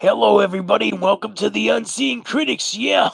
[0.00, 2.72] Hello, everybody, and welcome to the Unseen Critics.
[2.72, 3.10] Yeah.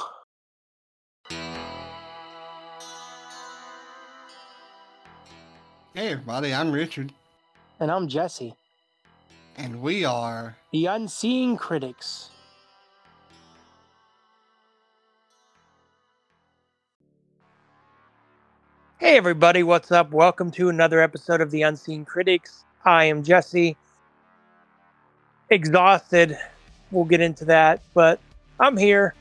[5.95, 7.11] Hey everybody, I'm Richard,
[7.81, 8.55] And I'm Jesse,
[9.57, 12.29] and we are the Unseen Critics.
[18.99, 20.11] Hey, everybody, what's up?
[20.11, 22.67] Welcome to another episode of the Unseen Critics.
[22.85, 23.79] I am Jesse.
[25.49, 26.37] Exhausted.
[26.95, 28.21] We'll get into that, but
[28.61, 29.15] I'm here.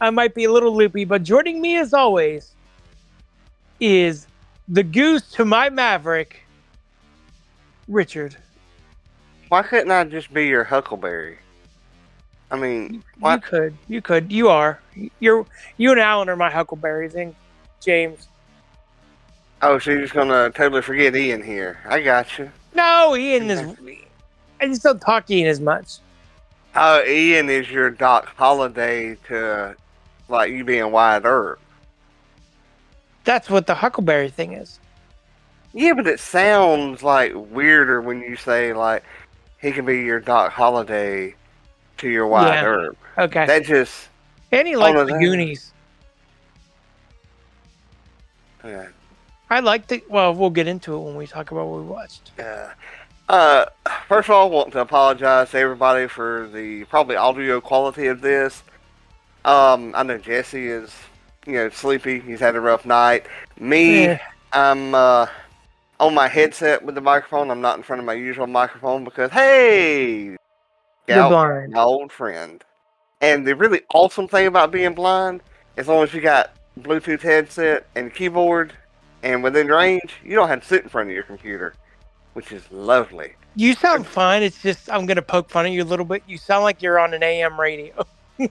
[0.00, 2.54] I might be a little loopy, but joining me as always
[3.80, 4.26] is
[4.66, 6.46] the goose to my maverick,
[7.86, 8.36] Richard.
[9.48, 11.38] Why couldn't I just be your Huckleberry?
[12.50, 13.76] I mean, You could.
[13.88, 14.32] You could.
[14.32, 14.80] You are.
[15.20, 15.44] You're.
[15.76, 17.34] You and Alan are my huckleberries, and
[17.80, 18.28] James.
[19.60, 21.78] Oh, so you're just gonna totally forget Ian here?
[21.86, 22.50] I got you.
[22.74, 23.76] No, Ian is.
[24.60, 25.98] I just don't talk to Ian as much.
[26.76, 29.76] Oh, Ian is your Doc Holliday to
[30.28, 31.60] like you being Wyatt Earp.
[33.24, 34.80] That's what the huckleberry thing is.
[35.72, 39.04] Yeah, but it sounds like weirder when you say like
[39.60, 41.34] he can be your Doc Holliday
[41.98, 42.64] to your Wyatt Yeah.
[42.64, 42.96] Earp.
[43.18, 43.46] Okay.
[43.46, 44.08] That just
[44.52, 45.72] and he likes the that- Goonies.
[48.64, 48.86] yeah.
[49.50, 50.02] I like the.
[50.08, 52.32] Well, we'll get into it when we talk about what we watched.
[52.38, 52.70] Yeah.
[52.70, 52.74] Uh,
[53.28, 58.20] first of all, I want to apologize to everybody for the probably audio quality of
[58.20, 58.62] this.
[59.44, 60.94] Um, I know Jesse is,
[61.46, 62.20] you know, sleepy.
[62.20, 63.26] He's had a rough night.
[63.58, 64.18] Me, Eh,
[64.52, 65.26] I'm uh,
[66.00, 67.50] on my headset with the microphone.
[67.50, 70.36] I'm not in front of my usual microphone because, hey,
[71.06, 71.30] Gal,
[71.70, 72.62] my old friend.
[73.20, 75.42] And the really awesome thing about being blind,
[75.76, 78.74] as long as you got Bluetooth headset and keyboard,
[79.22, 81.74] and within range, you don't have to sit in front of your computer,
[82.34, 83.34] which is lovely.
[83.56, 84.42] You sound fine.
[84.42, 86.22] It's just I'm gonna poke fun at you a little bit.
[86.26, 88.04] You sound like you're on an AM radio.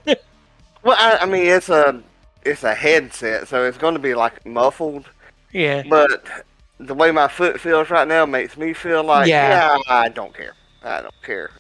[0.84, 2.04] Well, I, I mean, it's a
[2.44, 5.06] it's a headset, so it's going to be like muffled.
[5.54, 5.82] yeah.
[5.90, 6.28] But
[6.78, 9.78] the way my foot feels right now makes me feel like, Yeah.
[9.78, 10.56] yeah, I don't care.
[10.84, 11.52] I don't care.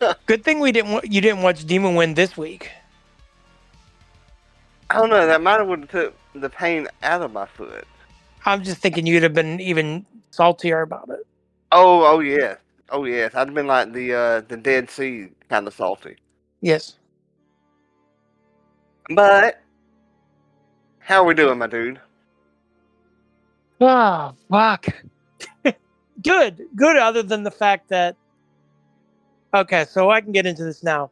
[0.26, 1.04] Good thing we didn't.
[1.12, 2.70] You didn't watch Demon Wind this week.
[4.88, 5.26] I don't know.
[5.26, 7.88] That might have would have took the pain out of my foot.
[8.46, 11.26] I'm just thinking you'd have been even saltier about it.
[11.72, 12.56] Oh, oh yeah,
[12.90, 13.34] oh yes.
[13.34, 16.16] I'd have been like the uh, the Dead Sea kind of salty.
[16.60, 16.96] Yes.
[19.08, 19.60] But
[20.98, 22.00] how are we doing, my dude?
[23.80, 24.86] Oh, fuck.
[26.22, 26.60] good.
[26.76, 28.16] Good, other than the fact that.
[29.52, 31.10] Okay, so I can get into this now.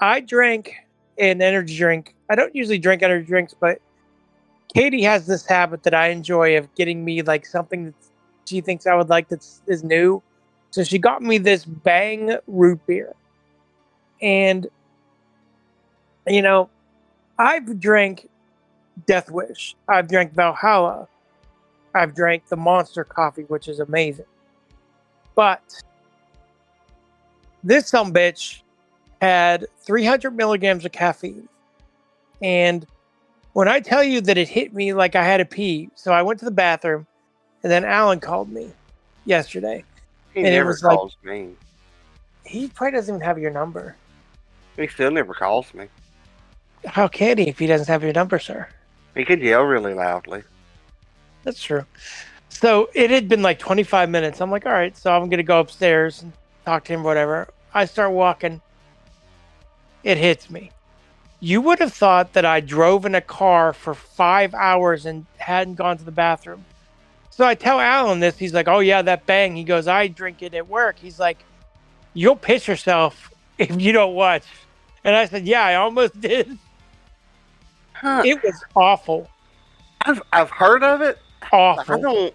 [0.00, 0.74] I drank
[1.18, 2.14] an energy drink.
[2.28, 3.80] I don't usually drink energy drinks, but
[4.74, 7.94] Katie has this habit that I enjoy of getting me like something that
[8.46, 10.22] she thinks I would like that is new.
[10.70, 13.14] So she got me this Bang root beer.
[14.20, 14.66] And,
[16.26, 16.68] you know,
[17.38, 18.28] I've drank
[19.06, 21.08] Death Wish, I've drank Valhalla,
[21.94, 24.26] I've drank the Monster Coffee, which is amazing.
[25.34, 25.62] But
[27.62, 28.62] this some bitch
[29.20, 31.48] had 300 milligrams of caffeine.
[32.42, 32.86] And
[33.52, 36.22] when I tell you that it hit me like I had a pee, so I
[36.22, 37.06] went to the bathroom,
[37.62, 38.70] and then Alan called me
[39.24, 39.84] yesterday.
[40.34, 41.50] He And it never was like- calls me.
[42.44, 43.96] He probably doesn't even have your number.
[44.76, 45.88] He still never calls me.
[46.84, 48.68] How can he if he doesn't have your number, sir?
[49.16, 50.42] He could yell really loudly.
[51.42, 51.84] That's true.
[52.48, 54.40] So it had been like 25 minutes.
[54.40, 56.32] I'm like, all right, so I'm going to go upstairs and
[56.64, 57.48] talk to him, whatever.
[57.74, 58.60] I start walking.
[60.04, 60.70] It hits me.
[61.40, 65.74] You would have thought that I drove in a car for five hours and hadn't
[65.74, 66.64] gone to the bathroom.
[67.36, 68.38] So I tell Alan this.
[68.38, 69.54] He's like, oh, yeah, that bang.
[69.54, 70.98] He goes, I drink it at work.
[70.98, 71.44] He's like,
[72.14, 74.44] you'll piss yourself if you don't watch.
[75.04, 76.56] And I said, yeah, I almost did.
[77.92, 78.22] Huh.
[78.24, 79.28] It was awful.
[80.00, 81.18] I've I've heard of it.
[81.52, 81.94] Awful.
[81.94, 82.34] I don't.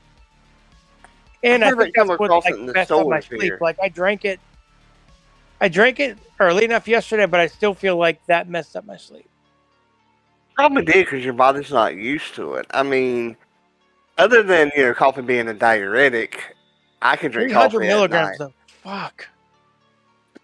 [1.43, 3.41] And I I, think that's what like messed up my sleep.
[3.41, 3.57] here.
[3.59, 4.39] Like I drank it,
[5.59, 8.97] I drank it early enough yesterday, but I still feel like that messed up my
[8.97, 9.27] sleep.
[10.55, 12.67] Probably did because your body's not used to it.
[12.71, 13.35] I mean,
[14.21, 16.55] other than you know coffee being a diuretic,
[17.01, 19.27] I can drink Three hundred coffee milligrams of fuck.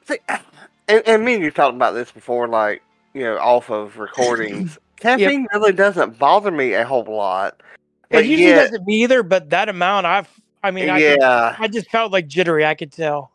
[0.06, 0.18] See,
[0.88, 2.82] and, and me and you talked about this before, like
[3.14, 4.78] you know, off of recordings.
[5.00, 7.62] Caffeine really doesn't bother me a whole lot.
[8.10, 10.28] It usually yet, doesn't me either, but that amount, I've,
[10.64, 11.56] I mean, I, yeah.
[11.60, 12.66] I just felt like jittery.
[12.66, 13.32] I could tell.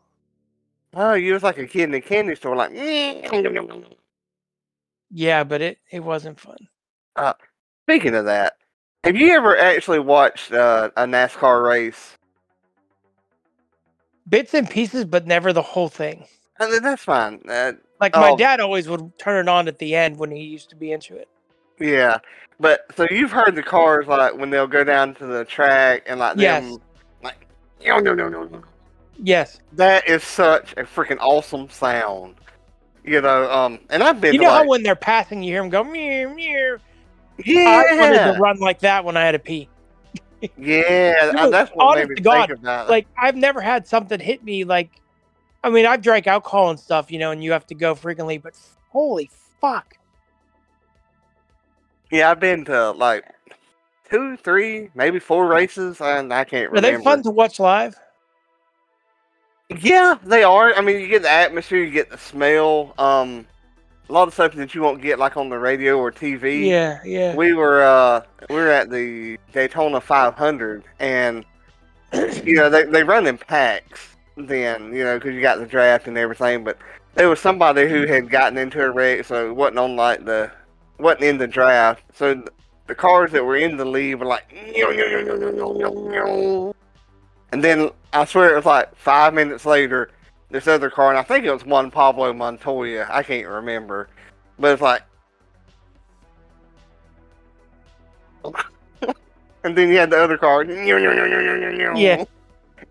[0.93, 2.71] Oh, you was like a kid in a candy store, like.
[2.71, 3.95] Mm.
[5.09, 6.57] Yeah, but it it wasn't fun.
[7.15, 7.33] Uh,
[7.85, 8.57] speaking of that,
[9.03, 12.17] have you ever actually watched uh, a NASCAR race?
[14.29, 16.25] Bits and pieces, but never the whole thing.
[16.59, 17.41] I mean, that's fine.
[17.47, 18.37] Uh, Like my Oh.
[18.37, 21.15] dad always would turn it on at the end when he used to be into
[21.15, 21.27] it.
[21.79, 22.17] yeah,
[22.59, 26.19] but so you've heard the cars like when they'll go down to the track and
[26.19, 26.63] like Yes.
[26.63, 26.77] them
[27.23, 27.47] like
[27.85, 28.61] no no no no.
[29.17, 29.59] Yes.
[29.73, 32.35] That is such a freaking awesome sound.
[33.03, 35.61] You know, um, and I've been You know like, how when they're passing, you hear
[35.61, 36.77] them go meow meow.
[37.43, 39.69] Yeah, I wanted to run like that when I had a pee.
[40.57, 42.91] yeah, that's what made me God, think about it.
[42.91, 44.89] Like I've never had something hit me like.
[45.63, 48.37] I mean, I've drank alcohol and stuff, you know, and you have to go frequently,
[48.37, 48.53] but
[48.89, 49.29] holy
[49.61, 49.97] fuck!
[52.11, 53.23] Yeah, I've been to like
[54.09, 56.97] two, three, maybe four races, and I can't Are remember.
[56.97, 57.95] they fun to watch live?
[59.79, 60.73] Yeah, they are.
[60.73, 62.93] I mean, you get the atmosphere, you get the smell.
[62.97, 63.47] Um,
[64.09, 66.67] a lot of stuff that you won't get like on the radio or TV.
[66.67, 67.35] Yeah, yeah.
[67.35, 71.45] We were uh we were at the Daytona 500, and
[72.43, 76.07] you know they they run in packs then, you know, because you got the draft
[76.07, 76.63] and everything.
[76.63, 76.77] But
[77.15, 80.51] there was somebody who had gotten into a wreck, so it wasn't on like the
[80.97, 82.03] wasn't in the draft.
[82.13, 82.43] So
[82.87, 84.45] the cars that were in the lead were like,
[87.51, 90.09] and then I swear it was like five minutes later,
[90.53, 93.07] this other car, and I think it was Juan Pablo Montoya.
[93.09, 94.07] I can't remember,
[94.59, 95.01] but it's like.
[99.63, 100.63] and then you had the other car.
[100.63, 102.23] Yeah.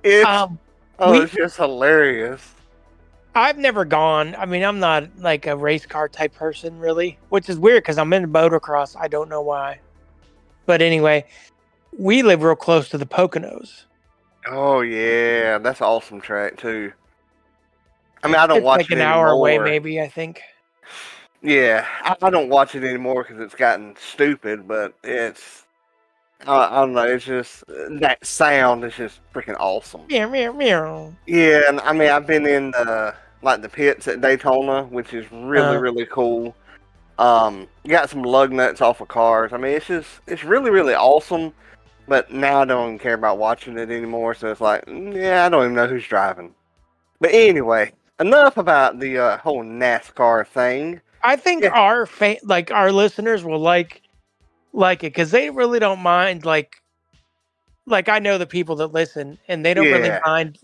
[0.02, 0.58] It's Um,
[0.98, 2.52] oh, we- it's just hilarious.
[3.34, 4.34] I've never gone.
[4.36, 7.96] I mean, I'm not like a race car type person, really, which is weird because
[7.96, 8.96] I'm into motocross.
[8.98, 9.78] I don't know why.
[10.66, 11.24] But anyway,
[11.96, 13.84] we live real close to the Poconos.
[14.50, 16.92] Oh yeah, that's an awesome track too.
[18.22, 20.00] I mean, I don't it's watch like it an hour away, maybe.
[20.00, 20.40] I think.
[21.42, 24.68] Yeah, I, I don't watch it anymore because it's gotten stupid.
[24.68, 25.64] But it's,
[26.46, 27.02] I, I don't know.
[27.04, 30.02] It's just that sound is just freaking awesome.
[30.08, 31.14] Meow, meow, meow.
[31.26, 35.26] Yeah, and I mean, I've been in the like the pits at Daytona, which is
[35.32, 35.80] really Uh.
[35.80, 36.54] really cool.
[37.18, 39.52] Um, got some lug nuts off of cars.
[39.52, 41.52] I mean, it's just it's really really awesome.
[42.08, 44.34] But now I don't even care about watching it anymore.
[44.34, 46.52] So it's like, mm, yeah, I don't even know who's driving.
[47.20, 51.00] But anyway, enough about the uh, whole NASCAR thing.
[51.22, 51.70] I think Yeah.
[51.70, 54.02] our fa- like our listeners will like
[54.72, 56.76] like it because they really don't mind like
[57.86, 60.58] like I know the people that listen and they don't really mind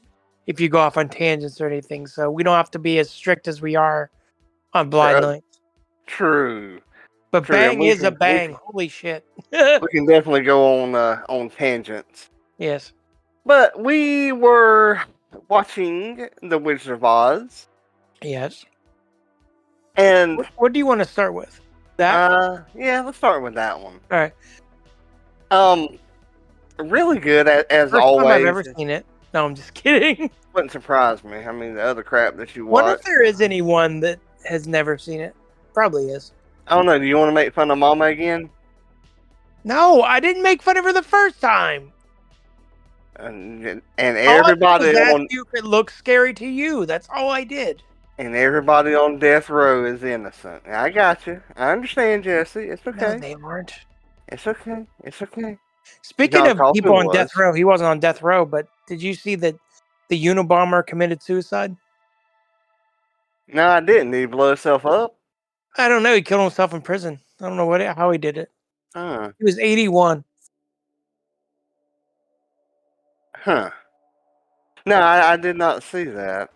[0.47, 2.07] if you go off on tangents or anything.
[2.07, 4.11] So we don't have to be as strict as we are
[4.73, 5.61] on blind nights.
[6.07, 6.81] True.
[7.31, 8.49] But True, bang is a can- we bang.
[8.51, 9.25] can- Holy shit.
[9.53, 12.31] We can definitely go on uh, on tangents.
[12.59, 12.93] yes.
[13.45, 15.03] But we were
[15.49, 17.69] watching The Wizard of Oz,
[18.23, 18.65] Yes.
[19.97, 21.61] and What, what do you want to start with?
[21.97, 24.01] That uh, yeah, let's start with that one.
[24.11, 24.33] all right.
[25.51, 25.99] Um,
[26.79, 28.25] really good as, as First always.
[28.27, 29.05] time I've ever seen it.
[29.35, 30.31] No, I'm just kidding.
[30.55, 31.39] Wouldn't surprise me.
[31.39, 32.85] I mean, the other crap that you watch.
[32.85, 35.35] What if there is anyone that has never seen it?
[35.75, 36.33] Probably is.
[36.67, 36.99] I don't know.
[36.99, 38.49] Do you want to make fun of Mama again?
[39.65, 41.93] No, I didn't make fun of her the first time.
[43.19, 43.67] And,
[43.99, 46.87] and All I did everybody on you it looks scary to you.
[46.87, 47.83] That's all I did.
[48.19, 50.67] and everybody on death row is innocent.
[50.67, 51.43] I got you.
[51.57, 52.61] I understand, Jesse.
[52.69, 53.19] It's No, okay.
[53.19, 53.73] they aren't.
[54.29, 54.87] It's okay.
[55.05, 55.57] It's okay.
[56.03, 57.15] Speaking John of Kaufman people on was.
[57.15, 59.57] death row, he wasn't on death row, but did you see that
[60.09, 61.77] the Unabomber committed suicide?
[63.47, 64.11] No, I didn't.
[64.11, 65.17] Did he blow himself up?
[65.77, 66.15] I don't know.
[66.15, 67.19] He killed himself in prison.
[67.41, 68.51] I don't know what how he did it.
[68.95, 69.33] Huh.
[69.39, 70.25] He was 81.
[73.49, 73.71] Huh.
[74.85, 76.51] No, I, I did not see that.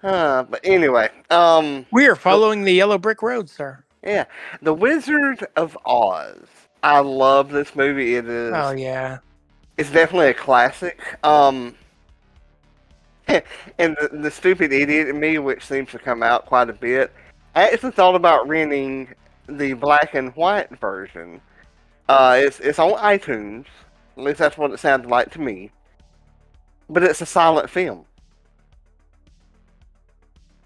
[0.00, 0.46] Huh.
[0.48, 3.84] But anyway, um, We are following the yellow brick road, sir.
[4.02, 4.24] yeah,
[4.62, 6.38] The Wizard of Oz.
[6.82, 8.14] I love this movie.
[8.16, 8.54] It is.
[8.56, 9.18] Oh yeah.
[9.76, 10.98] it's definitely a classic.
[11.22, 11.74] Um,
[13.28, 13.44] and
[13.78, 17.12] the, the stupid idiot in me, which seems to come out quite a bit,
[17.54, 19.08] I actually thought about renting
[19.46, 21.42] the black and white version.
[22.08, 23.66] Uh, it's it's on iTunes.
[24.16, 25.70] At least that's what it sounded like to me.
[26.94, 28.04] But it's a silent film.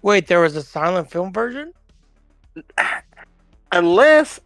[0.03, 1.73] Wait, there was a silent film version?
[3.71, 4.39] Unless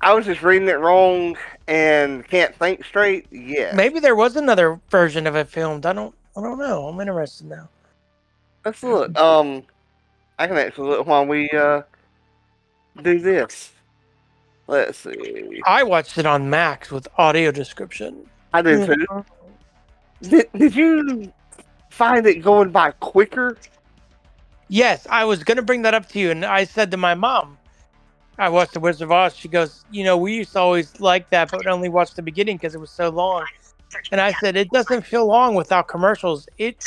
[0.00, 1.36] I was just reading it wrong
[1.66, 3.26] and can't think straight.
[3.32, 3.72] Yeah.
[3.74, 5.84] Maybe there was another version of it filmed.
[5.84, 6.86] I don't I don't know.
[6.86, 7.68] I'm interested now.
[8.64, 9.18] Let's look.
[9.18, 9.64] Um,
[10.38, 11.82] I can actually look while we uh
[13.02, 13.72] do this.
[14.68, 15.60] Let's see.
[15.66, 18.28] I watched it on Max with audio description.
[18.52, 19.24] I do too.
[20.22, 21.32] Did, did you
[21.90, 23.56] find it going by quicker?
[24.68, 27.58] Yes, I was gonna bring that up to you, and I said to my mom,
[28.38, 29.36] I watched The Wizard of Oz.
[29.36, 32.56] She goes, you know, we used to always like that, but only watch the beginning
[32.56, 33.44] because it was so long.
[34.12, 36.48] and I said it doesn't feel long without commercials.
[36.58, 36.84] It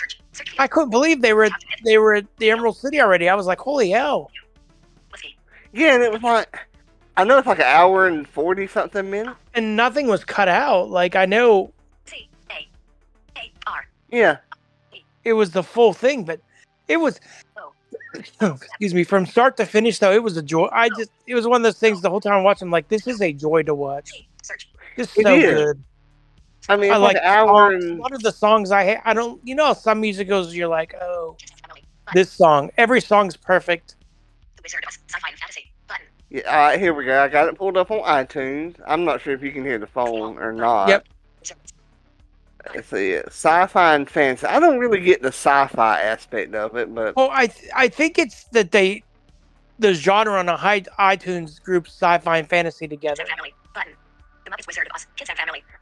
[0.58, 1.50] I couldn't believe they were
[1.84, 3.30] they were at the Emerald City already.
[3.30, 4.32] I was like, holy hell!
[5.74, 6.58] Yeah, and it was like
[7.18, 9.38] I know it's like an hour and forty something minutes.
[9.54, 10.90] And nothing was cut out.
[10.90, 11.73] Like I know
[14.14, 14.38] Yeah,
[15.24, 16.40] it was the full thing, but
[16.88, 17.20] it was
[17.58, 17.74] oh.
[18.42, 20.12] excuse me from start to finish though.
[20.12, 20.70] It was a joy.
[20.72, 22.70] I just it was one of those things the whole time I'm watching.
[22.70, 24.12] Like this is a joy to watch.
[24.96, 25.84] Just so good.
[26.70, 29.42] I mean I like an hour and lot of the songs I ha- I don't
[29.44, 31.36] you know some musicals you're like oh
[32.14, 33.96] this song every song's perfect.
[36.34, 36.42] yeah.
[36.50, 37.22] All right, here we go.
[37.22, 38.76] I got it pulled up on iTunes.
[38.88, 40.90] I'm not sure if you can hear the phone or not.
[40.90, 41.08] Yep.
[42.74, 44.46] Let's see, sci-fi and fantasy.
[44.48, 48.18] I don't really get the sci-fi aspect of it, but Oh, I th- I think
[48.18, 49.04] it's that they
[49.80, 53.24] the genre on a high iTunes group sci-fi and fantasy together.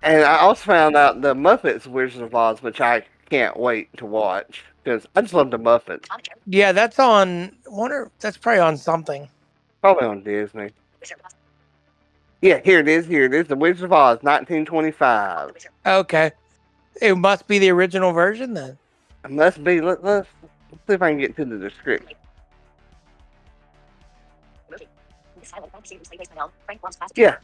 [0.04, 4.06] and I also found out the Muppets Wizard of Oz, which I can't wait to
[4.06, 6.06] watch because I just love the Muppets.
[6.48, 7.56] Yeah, that's on.
[7.68, 9.30] Wonder that's probably on something.
[9.82, 10.70] Probably on Disney.
[12.42, 13.06] Yeah, here it is.
[13.06, 13.48] Here it is.
[13.48, 15.52] The Wizard of Oz, 1925.
[15.86, 16.32] Okay,
[17.00, 18.78] it must be the original version then.
[19.24, 19.82] It must be.
[19.82, 20.28] Let, let's,
[20.72, 22.16] let's see if I can get to the description.
[27.16, 27.38] Yeah.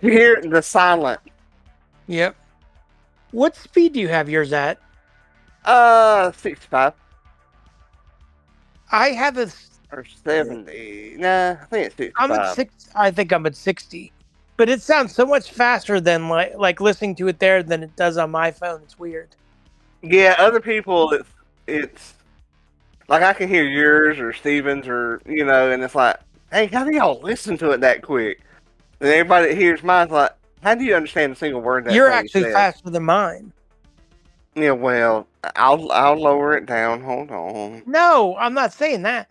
[0.00, 1.20] You hear the silent.
[2.06, 2.36] Yep.
[3.32, 4.78] What speed do you have yours at?
[5.64, 6.92] Uh, 65
[8.92, 9.48] I have a.
[9.92, 11.16] or 70.
[11.18, 12.12] Nah, I think it's 65.
[12.16, 12.88] I'm at six.
[12.94, 14.12] I think I'm at sixty,
[14.56, 17.94] but it sounds so much faster than like like listening to it there than it
[17.96, 18.80] does on my phone.
[18.82, 19.28] It's weird.
[20.02, 21.28] Yeah, other people, it's
[21.66, 22.14] it's
[23.08, 26.18] like I can hear yours or Stevens or you know, and it's like,
[26.50, 28.40] hey, how do y'all listen to it that quick?
[29.00, 30.32] And everybody that hears mine's like,
[30.62, 32.54] how do you understand a single word that You're actually says?
[32.54, 33.52] faster than mine.
[34.54, 37.02] Yeah, well, I'll I'll lower it down.
[37.02, 37.82] Hold on.
[37.84, 39.28] No, I'm not saying that.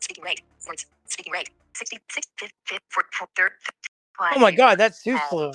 [0.00, 0.42] Speaking rate.
[0.68, 0.86] Words.
[1.08, 1.50] Speaking rate.
[1.78, 2.26] 66.
[2.38, 3.28] fif- fif- for- for-
[4.34, 5.52] Oh my god, that's too slow.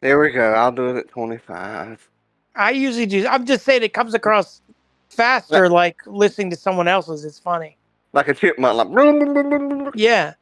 [0.00, 0.54] There we go.
[0.54, 2.08] I'll do it at twenty five.
[2.54, 3.26] I usually do.
[3.26, 4.62] I'm just saying it comes across
[5.10, 7.24] faster, like listening to someone else's.
[7.24, 7.78] It's funny.
[8.12, 10.34] Like a chipmunk, like Yeah.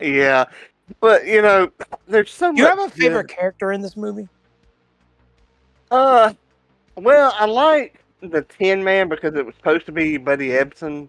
[0.00, 0.44] yeah.
[1.00, 1.70] But you know,
[2.06, 4.28] there's so Do you have a favorite character in this movie?
[5.90, 6.32] Uh,
[6.96, 11.08] well, I like the Tin Man because it was supposed to be Buddy Ebsen.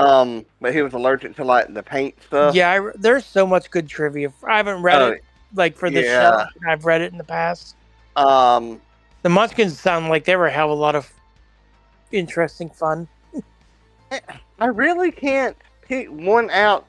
[0.00, 2.54] Um, but he was allergic to like the paint stuff.
[2.54, 4.32] yeah, I, there's so much good trivia.
[4.46, 6.46] I haven't read Oh, it like for this yeah.
[6.46, 6.68] show.
[6.68, 7.74] I've read it in the past.
[8.16, 8.80] Um,
[9.22, 11.12] The Munchkins sound like they were a hell of a lot of
[12.12, 13.08] interesting fun.
[14.58, 16.86] I really can't pick one out.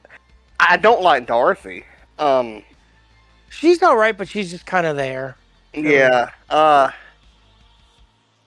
[0.58, 1.84] I don't like Dorothy.
[2.18, 2.62] Um,
[3.48, 5.36] She's all right, but she's just kind of there.
[5.74, 6.30] yeah.
[6.50, 6.90] Uh,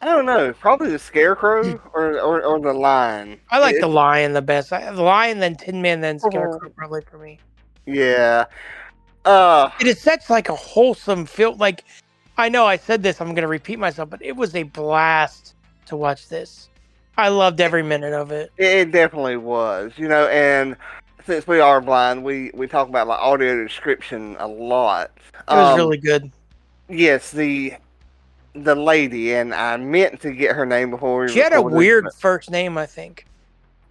[0.06, 0.54] I don't know.
[0.54, 3.40] Probably the Scarecrow or or, or the Lion.
[3.50, 4.72] I like It- the Lion the best.
[4.72, 7.40] I, the Lion, then Tin Man, then Scarecrow, probably for me.
[7.88, 8.46] Yeah.
[9.26, 11.56] Uh, It is such like a wholesome feel.
[11.56, 11.86] Like
[12.38, 15.56] I know I said this, I'm going to repeat myself, but it was a blast
[15.88, 16.70] to watch this.
[17.18, 18.52] I loved every minute of it.
[18.58, 20.76] It definitely was, you know, and
[21.26, 25.10] since we are blind, we we talk about like audio description a lot.
[25.50, 26.32] It was Um, really good.
[26.90, 27.74] yes, the
[28.56, 31.30] the lady, and I meant to get her name before we.
[31.32, 33.26] She had a weird but, first name, I think.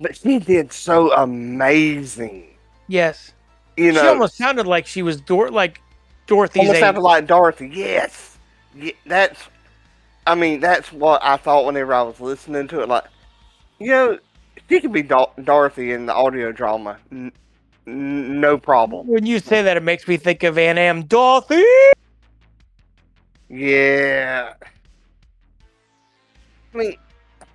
[0.01, 2.47] but she did so amazing.
[2.89, 3.33] Yes,
[3.77, 5.81] You she know, almost sounded like she was Dor- like
[6.27, 6.61] Dorothy.
[6.61, 6.81] almost age.
[6.83, 7.71] sounded like Dorothy.
[7.73, 8.39] Yes,
[8.75, 9.41] yeah, that's.
[10.27, 12.89] I mean, that's what I thought whenever I was listening to it.
[12.89, 13.05] Like,
[13.79, 14.19] you know,
[14.69, 17.31] she could be Dor- Dorothy in the audio drama, n-
[17.87, 19.07] n- no problem.
[19.07, 21.03] when you say that, it makes me think of Ann M.
[21.05, 21.63] Dorothy.
[23.55, 24.55] Yeah.
[26.75, 26.97] I mean,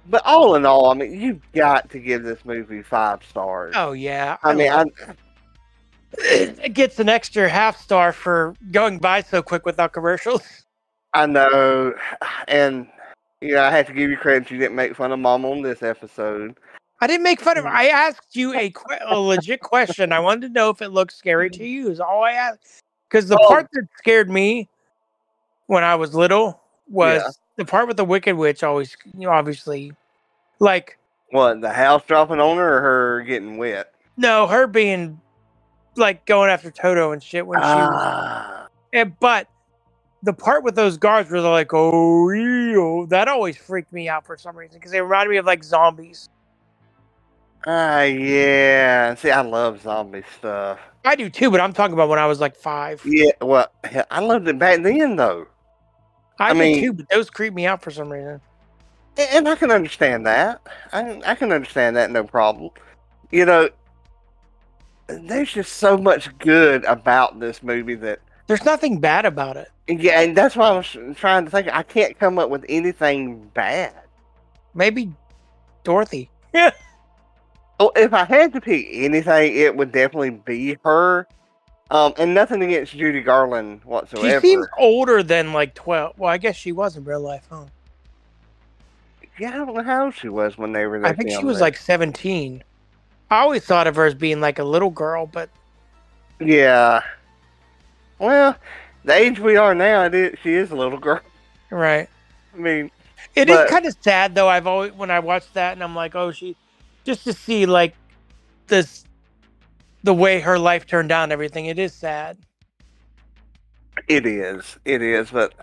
[0.08, 3.74] but all in all, I mean, you've got to give this movie five stars.
[3.76, 4.86] Oh yeah, I mean, I,
[6.20, 10.42] it gets an extra half star for going by so quick without commercials.
[11.14, 11.94] I know,
[12.48, 12.88] and
[13.42, 14.50] you know, I have to give you credit.
[14.52, 16.56] You didn't make fun of Mom on this episode.
[17.02, 17.66] I didn't make fun of.
[17.66, 17.72] Mm.
[17.72, 20.14] I asked you a, que- a legit question.
[20.14, 21.90] I wanted to know if it looked scary to you.
[21.90, 22.80] Is all I asked.
[23.10, 23.48] Because the Oh.
[23.50, 24.70] part that scared me
[25.70, 27.30] when I was little was Yeah.
[27.58, 28.64] the part with the Wicked Witch.
[28.64, 29.94] Always, you know, obviously,
[30.58, 30.98] like
[31.30, 33.94] What the house dropping on her, or her getting wet?
[34.18, 35.22] no, her being
[35.96, 37.66] like going after Toto and shit when she.
[37.66, 39.48] Was, Ah, and, but
[40.24, 44.26] the part with those guards where they're like, "Oh, ew," that always freaked me out
[44.26, 46.30] for some reason because they reminded me of like zombies.
[47.68, 49.14] ah, yeah.
[49.16, 50.80] See, I love zombie stuff.
[51.06, 53.02] I do too, but I'm talking about when I was like five.
[53.06, 53.68] Yeah, well,
[54.12, 55.48] I loved it back then though,
[56.40, 58.42] I, I mean- too, but those creep me out for some reason.
[59.18, 60.62] And I can understand that.
[60.94, 62.70] I I can understand that, no problem.
[63.32, 63.70] You know,
[65.08, 69.70] there's just so much good about this movie that There's nothing bad about it.
[69.88, 71.68] yeah, and that's why I was trying to think.
[71.68, 73.94] I can't come up with anything bad.
[74.74, 75.12] Maybe
[75.84, 76.30] Dorothy.
[76.54, 76.72] Yeah.
[77.80, 81.26] Well, if I had to pick anything, it would definitely be her.
[81.92, 84.40] Um, and nothing against Judy Garland whatsoever.
[84.42, 86.20] She seems older than like 12.
[86.20, 87.66] Well, I guess she was in real life, huh?
[89.40, 91.00] Yeah, I don't know how old she was when they were.
[91.00, 91.10] There.
[91.10, 92.64] I think she was like 17.
[93.32, 95.50] I always thought of her as being like a little girl, but
[96.40, 97.02] Yeah.
[98.20, 98.56] Well,
[99.06, 101.22] the age we are now, it is, she is a little girl.
[101.70, 102.10] right.
[102.54, 102.92] I mean,
[103.36, 104.50] It is But- kind of sad though.
[104.50, 106.56] I've always when I watched that and I'm like, oh, she
[107.06, 107.96] just to see like
[108.68, 109.06] this
[110.04, 111.66] the way her life turned out and everything.
[111.66, 112.38] It is sad.
[114.08, 114.78] it is.
[114.86, 115.32] It is.
[115.32, 115.54] But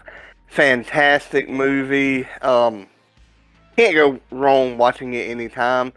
[0.48, 2.26] fantastic movie.
[2.42, 2.86] Um,
[3.76, 5.92] can't go wrong watching it anytime.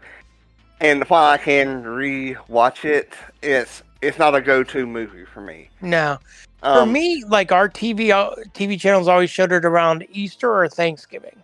[0.80, 5.68] And while I can re-watch it, it's it's not a go-to movie for me.
[5.82, 6.18] No,
[6.62, 10.66] for Um, me, like our TV uh, TV channels always showed it around Easter or
[10.68, 11.36] Thanksgiving.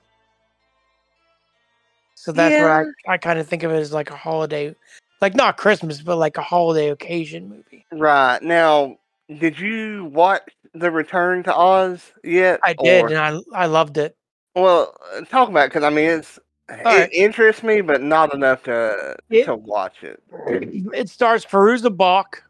[2.14, 4.74] So that's what I, I kind of think of it as like a holiday,
[5.20, 7.86] like not Christmas, but like a holiday occasion movie.
[7.92, 8.96] right now,
[9.38, 10.42] did you watch
[10.74, 12.60] The Return to Oz yet?
[12.62, 14.16] I did, Or- and I I loved it.
[14.54, 14.96] Well,
[15.28, 17.12] talk about because I mean it's it right.
[17.12, 20.22] interests me, but not enough to It- to watch it.
[20.94, 22.42] It stars Fairuza Balk,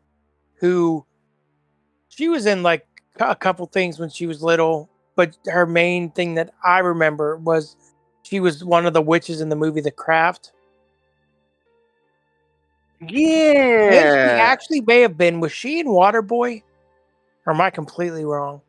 [0.60, 1.04] who
[2.08, 2.86] she was in like
[3.18, 7.76] a couple things when she was little, but her main thing that I remember was
[8.22, 10.52] she was one of the witches in the movie The Craft.
[13.08, 14.38] And she Yeah.
[14.40, 15.40] actually may have been.
[15.40, 16.62] Was she in Waterboy?
[17.46, 18.60] Or am I completely wrong?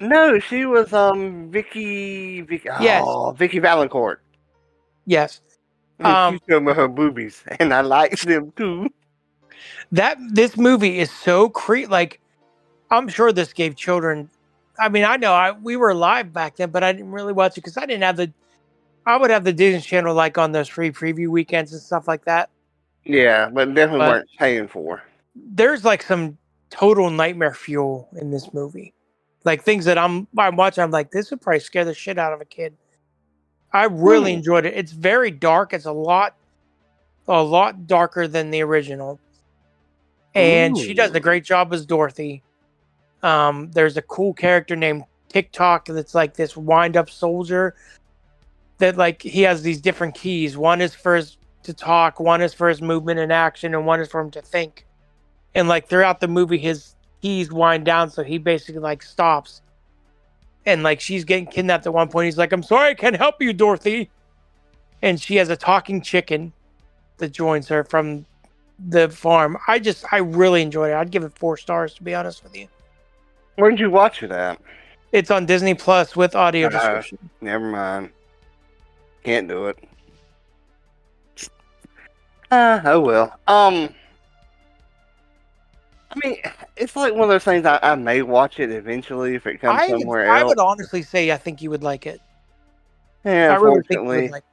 [0.00, 2.40] No, she was um Vicky.
[2.42, 3.04] Vicky Yes.
[3.06, 4.16] Oh, Vicki Vallencourt.
[5.06, 5.40] Yes.
[6.00, 8.88] Um, she showed me her boobies, and I liked them too.
[9.92, 12.20] That this movie is so cre like
[12.90, 14.28] I'm sure this gave children
[14.78, 17.52] I mean, I know I we were live back then, but I didn't really watch
[17.52, 18.32] it because I didn't have the
[19.06, 22.24] I would have the Disney Channel like on those free preview weekends and stuff like
[22.24, 22.50] that.
[23.04, 25.02] Yeah, but definitely But- weren't paying for.
[25.36, 26.38] There's like some
[26.70, 28.94] total nightmare fuel in this movie.
[29.44, 32.32] Like things that I'm I'm watching, I'm like, this would probably scare the shit out
[32.32, 32.76] of a kid.
[33.72, 34.38] I really Hmm.
[34.38, 34.74] enjoyed it.
[34.74, 35.72] It's very dark.
[35.72, 36.34] It's a lot
[37.26, 39.18] a lot darker than the original.
[40.34, 42.42] And she does a great job as Dorothy.
[43.22, 47.74] Um, there's a cool character named Tik-Tok that's like this wind up soldier
[48.78, 50.56] that like he has these different keys.
[50.56, 54.00] One is for his to talk, one is for his movement and action, and one
[54.00, 54.86] is for him to think.
[55.54, 59.62] And like throughout the movie, his keys wind down, so he basically like stops.
[60.66, 62.26] And like she's getting kidnapped at one point.
[62.26, 64.10] He's like, I'm sorry, I can't help you, Dorothy.
[65.02, 66.52] And she has a talking chicken
[67.18, 68.24] that joins her from
[68.88, 69.56] the farm.
[69.68, 70.94] I just I really enjoyed it.
[70.94, 72.66] I'd give it four stars to be honest with you.
[73.56, 74.60] Where'd you watch it at?
[75.12, 76.78] It's on Disney Plus with audio Uh-huh.
[76.78, 77.30] description.
[77.40, 78.10] Never mind.
[79.22, 79.78] Can't do it.
[82.56, 83.38] Ah, oh well.
[83.48, 83.88] Um,
[86.10, 86.36] I mean,
[86.76, 87.66] it's like one of those things.
[87.66, 90.42] I, I may watch it eventually if it comes I, somewhere I else.
[90.42, 92.20] I would honestly say I think you would like it.
[93.24, 94.44] yeah, I really think you unfortunately, would like.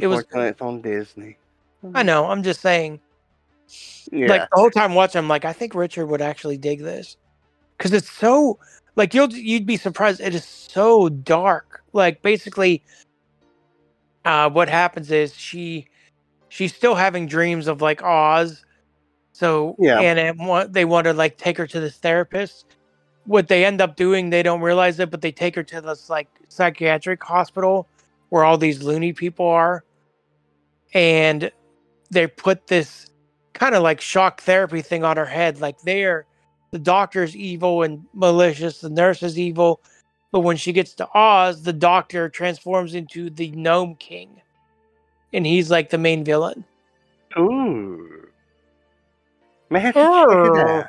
[0.00, 1.38] it was- unfortunately, it's on Disney.
[1.94, 2.26] I know.
[2.26, 3.00] I'm just saying.
[4.10, 7.16] Yeah, Like the whole time watching, I'm like, I think Richard would actually dig this
[7.78, 8.58] because it's so
[8.96, 10.20] like you'll you'd be surprised.
[10.20, 11.84] It is so dark.
[11.92, 12.82] Like basically,
[14.24, 15.86] uh, what happens is she
[16.54, 18.64] she's still having dreams of like Oz.
[19.32, 19.98] So Yeah.
[20.00, 20.38] and
[20.72, 22.76] they want to like take her to this therapist.
[23.26, 26.08] What they end up doing, they don't realize it, but they take her to this
[26.08, 27.88] like psychiatric hospital
[28.28, 29.82] where all these loony people are,
[30.92, 31.50] and
[32.10, 33.06] they put this
[33.52, 35.60] kind of like shock therapy thing on her head.
[35.60, 36.24] Like they're
[36.70, 39.80] the doctor's evil and malicious, the nurse is evil.
[40.30, 44.40] But when she gets to Oz, the doctor transforms into the Nome King.
[45.34, 46.64] And he's like the main villain.
[47.36, 48.28] Ooh.
[49.68, 50.86] May have to check it out.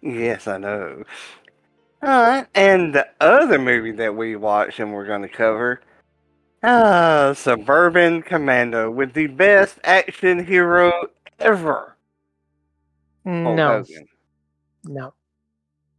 [0.00, 1.02] Yes, I know.
[2.00, 5.80] Alright, and the other movie that we watched and we're going to cover,
[6.62, 10.92] uh, Suburban Commando with the best action hero
[11.40, 11.96] ever.
[13.24, 13.84] No,
[14.84, 15.12] no,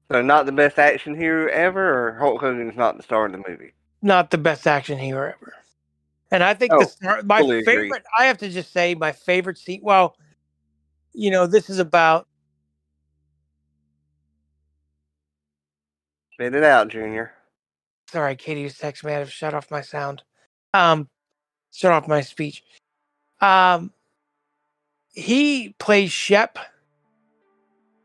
[0.09, 3.43] So not the best action hero ever, or Hulk Hogan's not the star of the
[3.45, 3.73] movie?
[4.01, 5.53] not the best action hero ever.
[6.31, 7.99] And I think oh, the, my totally favorite, agree.
[8.17, 9.81] I have to just say, my favorite scene.
[9.81, 10.15] Well,
[11.13, 12.27] you know, this is about.
[16.33, 17.33] Spit it out, Junior.
[18.11, 19.13] Sorry, Katie was text me.
[19.13, 20.23] I have shut off my sound.
[20.73, 21.09] Um,
[21.73, 22.63] shut off my speech.
[23.41, 23.91] Um,
[25.13, 26.59] he plays Shep,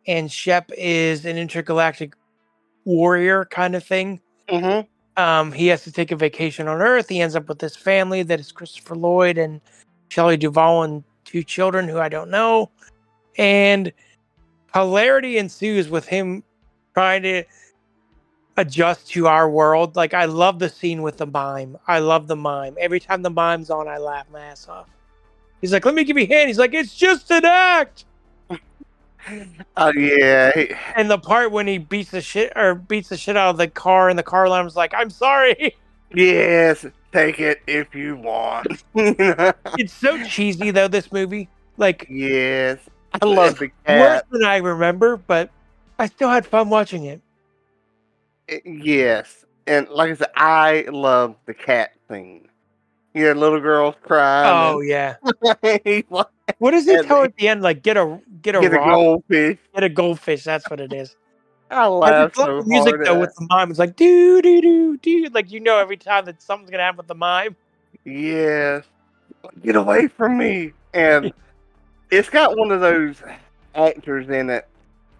[0.06, 2.14] and Shep is an intergalactic
[2.84, 4.20] warrior kind of thing.
[4.48, 4.88] Mm-hmm.
[5.16, 7.08] Um, he has to take a vacation on Earth.
[7.08, 9.60] He ends up with this family that is Christopher Lloyd and
[10.08, 12.70] Shelley Duvall and two children who I don't know.
[13.38, 13.92] And
[14.74, 16.42] hilarity ensues with him
[16.94, 17.44] trying to
[18.56, 19.96] adjust to our world.
[19.96, 21.76] Like I love the scene with the mime.
[21.86, 22.76] I love the mime.
[22.80, 24.88] Every time the mime's on, I laugh my ass off.
[25.60, 28.04] He's like, "Let me give you a hand." He's like, "It's just an act."
[29.76, 30.50] Oh yeah,
[30.96, 33.68] And the part when he beats the shit or beats the shit out of the
[33.68, 35.74] car, and the car alarm's like, "I'm sorry."
[36.14, 36.86] yes.
[37.14, 38.66] Take it if you want.
[39.78, 40.88] It's so cheesy though.
[40.88, 42.80] This movie, like, yes,
[43.22, 44.00] I love the cat.
[44.00, 45.50] worse than I remember, but
[45.96, 47.20] I still had fun watching it.
[48.48, 52.48] Eh, yes, and like I said, I love the cat thing.
[53.14, 54.74] Yeah, little girls crying.
[54.74, 55.14] Oh yeah.
[55.62, 56.26] and like,
[56.58, 57.62] What does he tell at the end?
[57.62, 59.58] Like, get a get a get a goldfish.
[59.74, 60.44] get a goldfish.
[60.44, 61.16] That's what it is.
[61.70, 63.70] I I laugh just love so the music though with the mime.
[63.70, 65.28] It's like doo doo doo doo.
[65.32, 67.56] Like you know every time that something's gonna happen with the mime.
[68.04, 68.84] Yes.
[69.62, 70.72] Get away from me.
[70.92, 71.32] And
[72.10, 73.22] it's got one of those
[73.74, 74.68] actors in it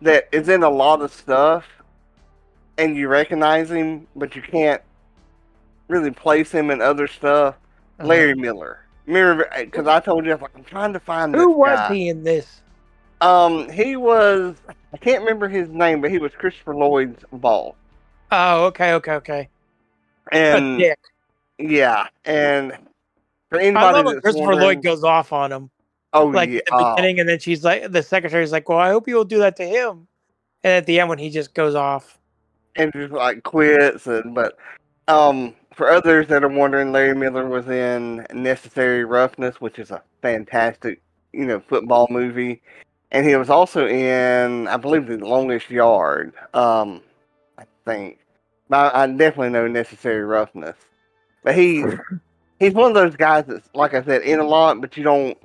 [0.03, 1.65] that is in a lot of stuff
[2.79, 4.83] and you recognize him, but you can't
[5.89, 7.57] really place him in other stuff.
[7.99, 8.09] Uh-huh.
[8.09, 8.84] Larry Miller.
[9.07, 11.95] Mirror, because I told you, I was like, I'm trying to find Who was guy.
[11.95, 12.63] he in this?
[13.21, 14.57] Um, he was,
[14.93, 17.75] I can't remember his name, but he was Christopher Lloyd's boss.
[18.31, 19.49] Oh, okay, okay, okay.
[20.33, 20.83] And
[21.59, 22.73] yeah, and
[23.51, 25.71] for I love when Christopher wondering, Lloyd goes off on him.
[26.13, 28.89] oh Like yeah, at the beginning, and then she's like, the secretary's like, "Well, I
[28.89, 30.09] hope you'll do that to him."
[30.65, 32.19] And at the end, when he just goes off,
[32.77, 34.57] and just like quits and but
[35.09, 40.03] um for others that are wondering larry miller was in necessary roughness which is a
[40.23, 41.01] fantastic
[41.33, 42.63] you know football movie.
[43.11, 46.33] And he was also in i believe the longest yard.
[46.55, 47.03] Um
[47.59, 48.19] i think
[48.69, 50.77] but i, I definitely know necessary roughness.
[51.43, 51.85] But he
[52.59, 55.37] he's one of those guys that's like i said in a lot but you don't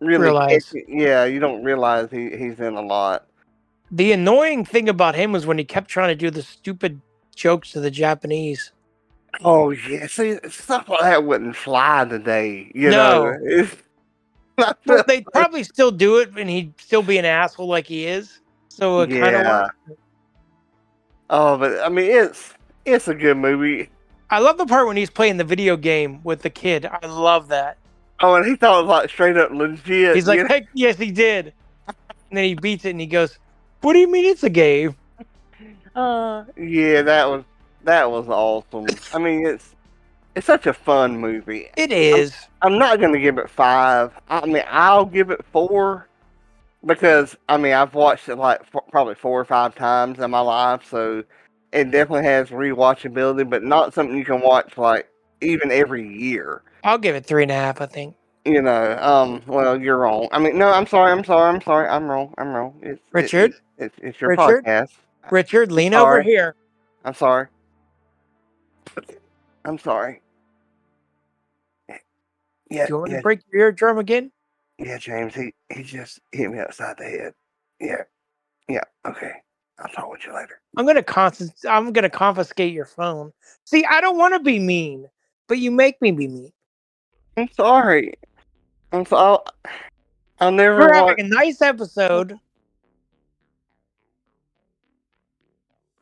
[0.00, 0.72] really Realize.
[0.88, 3.26] yeah you don't realize he, he's in a lot.
[3.90, 7.00] The annoying thing about him was when he kept trying to do the stupid
[7.34, 8.72] jokes to the Japanese.
[9.44, 12.70] Oh yeah, see stuff like that wouldn't fly today.
[12.74, 13.32] You No.
[13.36, 13.66] know,
[14.86, 18.40] Well, they'd probably still do it, and he'd still be an asshole like he is.
[18.68, 19.42] So it kind of.
[19.44, 19.68] Yeah.
[21.30, 23.88] Oh, but I mean, it's it's a good movie.
[24.30, 26.86] I love the part when he's playing the video game with the kid.
[26.86, 27.78] I love that.
[28.20, 30.14] Oh, and he thought it was like straight up legit.
[30.14, 31.52] He's like, "Heck, yes, he did."
[31.88, 31.96] And
[32.38, 33.38] then he beats it, and he goes,
[33.80, 34.94] "What do you mean it's a game?"
[35.94, 37.44] Yeah, that was
[37.84, 38.86] that was awesome.
[39.12, 39.74] I mean, it's
[40.34, 41.68] it's such a fun movie.
[41.76, 42.34] It is.
[42.62, 44.12] I'm not gonna give it five.
[44.28, 46.08] I mean, I'll give it four
[46.84, 50.40] because I mean I've watched it like f- probably four or five times in my
[50.40, 51.24] life, so
[51.72, 55.08] it definitely has rewatchability, but not something you can watch like
[55.40, 56.62] even every year.
[56.84, 57.80] I'll give it three and a half.
[57.80, 58.16] I think.
[58.44, 60.28] You know, um, well, you're wrong.
[60.32, 62.74] I mean, no, I'm sorry, I'm sorry, I'm sorry, I'm wrong, I'm wrong.
[62.82, 63.52] It's Richard?
[63.52, 64.64] it's, it's, it's your Richard?
[64.64, 64.90] podcast.
[65.30, 66.54] Richard, lean over here.
[67.04, 67.46] I'm sorry.
[69.64, 70.20] I'm sorry.
[72.70, 74.32] Yeah, Do you want yeah, to break your eardrum again?
[74.78, 77.34] Yeah, James, he, he just hit me upside the head.
[77.80, 78.02] Yeah.
[78.68, 79.32] Yeah, okay.
[79.78, 80.60] I'll talk with you later.
[80.76, 81.04] I'm gonna.
[81.68, 83.32] I'm gonna confiscate your phone.
[83.64, 85.08] See, I don't want to be mean,
[85.48, 86.52] but you make me be mean.
[87.36, 88.14] I'm sorry.
[88.92, 89.44] I'm so I'll,
[90.40, 92.38] I'll never We're want having a nice episode.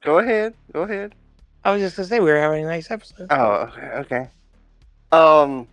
[0.03, 0.55] Go ahead.
[0.73, 1.15] Go ahead.
[1.65, 3.27] I was just gonna say we were having a nice episode.
[3.31, 4.29] Oh, okay, okay.
[5.13, 5.67] Um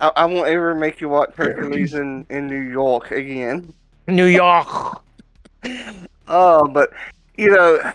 [0.00, 3.72] I, I won't ever make you watch Hercules in, in New York again.
[4.06, 5.02] New York.
[6.28, 6.90] Oh, but
[7.36, 7.92] you know,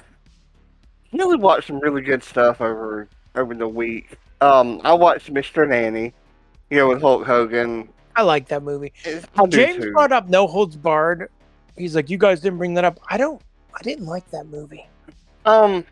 [1.11, 4.17] really watched some really good stuff over over the week.
[4.41, 5.67] Um, I watched Mr.
[5.67, 6.13] Nanny,
[6.69, 7.87] you know, with Hulk Hogan.
[8.15, 8.93] I like that movie.
[9.49, 9.91] James too.
[9.91, 11.29] brought up No Holds Barred.
[11.77, 12.99] He's like, you guys didn't bring that up.
[13.09, 13.41] I don't.
[13.73, 14.85] I didn't like that movie.
[15.45, 15.85] Um,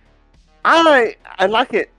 [0.63, 1.91] I I like it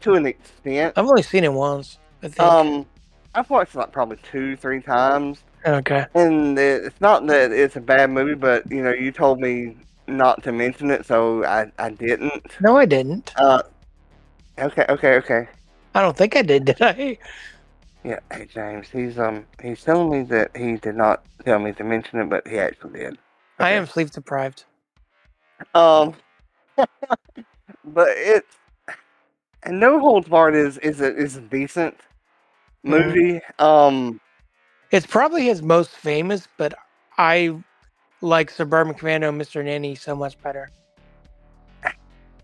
[0.00, 0.94] to an extent.
[0.96, 1.98] I've only seen it once.
[2.22, 2.40] I think.
[2.40, 2.86] Um,
[3.34, 6.06] I've watched it like probably two, three times, okay.
[6.14, 9.76] and it's not that it's a bad movie, but you know, you told me
[10.06, 12.60] not to mention it, so I I didn't.
[12.60, 13.32] No, I didn't.
[13.36, 13.62] Uh,
[14.58, 15.48] okay, okay, okay.
[15.94, 16.64] I don't think I did.
[16.64, 17.18] Did I?
[18.04, 21.84] Yeah, hey James, he's um he's telling me that he did not tell me to
[21.84, 23.18] mention it, but he actually did.
[23.58, 24.64] I am sleep deprived.
[25.74, 26.14] Um,
[26.76, 28.46] but it
[29.62, 31.96] and No Holds Barred is is a is a decent
[32.82, 33.40] movie.
[33.58, 34.20] Um,
[34.90, 36.74] It's probably his most famous, but
[37.18, 37.56] I
[38.20, 39.64] like Suburban Commando and Mr.
[39.64, 40.70] Nanny so much better.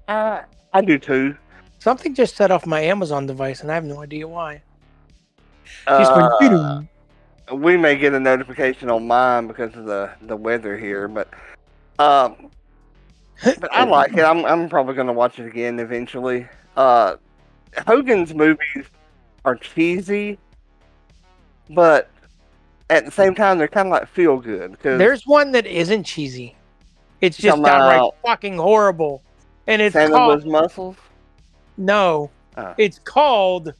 [0.08, 1.36] I I do too.
[1.78, 4.62] Something just set off my Amazon device, and I have no idea why.
[5.86, 6.82] Uh,
[7.52, 11.28] we may get a notification on mine because of the the weather here, but
[11.98, 12.50] um,
[13.44, 14.22] but I like it.
[14.22, 16.46] I'm I'm probably gonna watch it again eventually.
[16.76, 17.16] Uh,
[17.86, 18.86] Hogan's movies
[19.44, 20.38] are cheesy,
[21.70, 22.10] but
[22.90, 26.56] at the same time they're kind of like feel good There's one that isn't cheesy.
[27.20, 28.14] It's just downright out.
[28.24, 29.22] fucking horrible.
[29.66, 30.96] And it's Santa called muscles.
[31.76, 32.30] No.
[32.56, 32.74] Oh.
[32.78, 33.74] It's called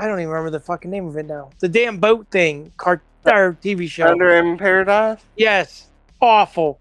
[0.00, 1.50] I don't even remember the fucking name of it now.
[1.58, 4.06] The damn boat thing, car or TV show.
[4.06, 5.18] Thunder in Paradise.
[5.36, 5.88] Yes.
[6.22, 6.80] Awful.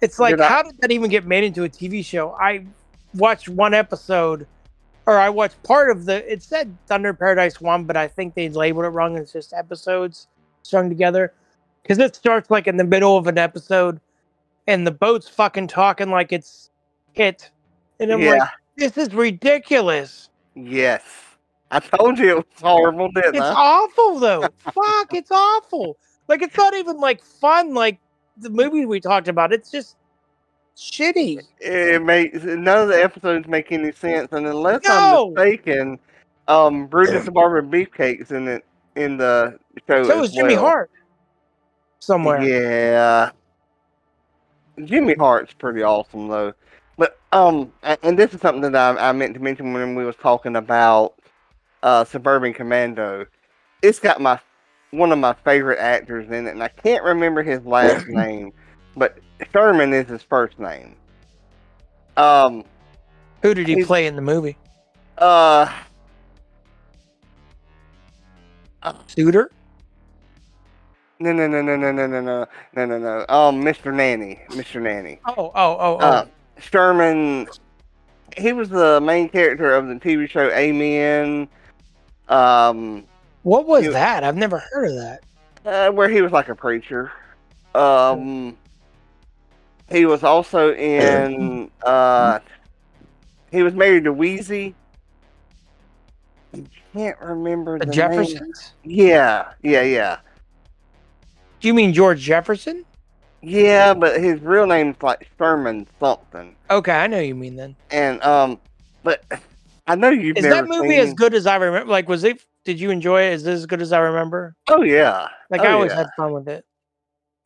[0.00, 2.32] It's like I- how did that even get made into a TV show?
[2.32, 2.64] I
[3.14, 4.46] watched one episode
[5.06, 8.48] or I watched part of the it said Thunder Paradise 1, but I think they
[8.48, 9.16] labeled it wrong.
[9.16, 10.28] It's just episodes
[10.62, 11.32] strung together.
[11.86, 14.00] Cuz it starts like in the middle of an episode
[14.66, 16.70] and the boat's fucking talking like it's
[17.12, 17.50] hit.
[17.98, 18.32] And I'm yeah.
[18.34, 20.28] like, this is ridiculous.
[20.54, 21.02] yes.
[21.70, 23.52] I told you it was horrible, didn't It's I?
[23.52, 24.40] awful though.
[24.58, 25.98] Fuck, it's awful.
[26.26, 27.98] Like it's not even like fun like
[28.40, 29.52] the movie we talked about.
[29.52, 29.96] It's just
[30.76, 31.42] shitty.
[31.60, 35.28] It makes none of the episodes make any sense, and unless No.
[35.28, 35.98] I'm mistaken,
[36.46, 38.64] um, Brutus the Barber Beefcake's in it
[38.96, 40.04] in the show.
[40.04, 40.64] So is Jimmy well.
[40.64, 40.90] Hart
[42.00, 42.42] somewhere.
[42.42, 43.30] Yeah,
[44.84, 46.52] Jimmy Hart's pretty awesome though.
[46.96, 50.16] But um, and this is something that I, I meant to mention when we was
[50.16, 51.14] talking about
[51.82, 53.26] uh, Suburban Commando.
[53.82, 54.40] It's got my
[54.90, 58.52] one of my favorite actors in it, and I can't remember his last name,
[58.96, 59.18] but
[59.52, 60.96] Sherman is his first name.
[62.16, 62.64] Um,
[63.42, 64.56] Who did he play in the movie?
[65.18, 65.72] uh,
[69.06, 69.50] Suitor?
[71.20, 73.18] no, no, no, no, no, no, no, no, no, no, no.
[73.28, 73.92] Um, Mr.
[73.92, 74.80] Nanny, Mr.
[74.80, 75.18] Nanny.
[75.26, 75.96] Oh, oh, oh, oh.
[75.98, 76.26] Uh,
[76.58, 77.48] Sherman,
[78.36, 81.48] he was the main character of the TV show Amen.
[82.28, 83.04] Um,
[83.42, 84.24] what was you- that?
[84.24, 85.20] I've never heard of that.
[85.64, 87.12] uh, where he was like a preacher.
[87.74, 88.56] Um,
[89.90, 91.70] he was also in.
[91.82, 92.38] Uh,
[93.50, 94.74] he was married to Weezy.
[96.54, 96.62] I
[96.94, 97.94] can't remember The the name.
[97.94, 98.72] Jeffersons?
[98.84, 100.18] Yeah, yeah, yeah,
[101.60, 102.84] Do you mean George Jefferson?
[103.42, 103.94] yeah.
[103.94, 106.56] But his real name's like Sherman something.
[106.70, 107.76] Okay, I know you mean then.
[107.90, 108.58] And um,
[109.02, 109.22] but
[109.86, 111.00] I know you've Is that movie seen...
[111.00, 111.90] as good as I remember?
[111.90, 112.42] Like, was it?
[112.68, 113.32] Did you enjoy it?
[113.32, 114.54] Is this as good as I remember?
[114.68, 115.28] Oh yeah.
[115.48, 115.96] Like, Oh, I always yeah.
[115.96, 116.66] had fun with it.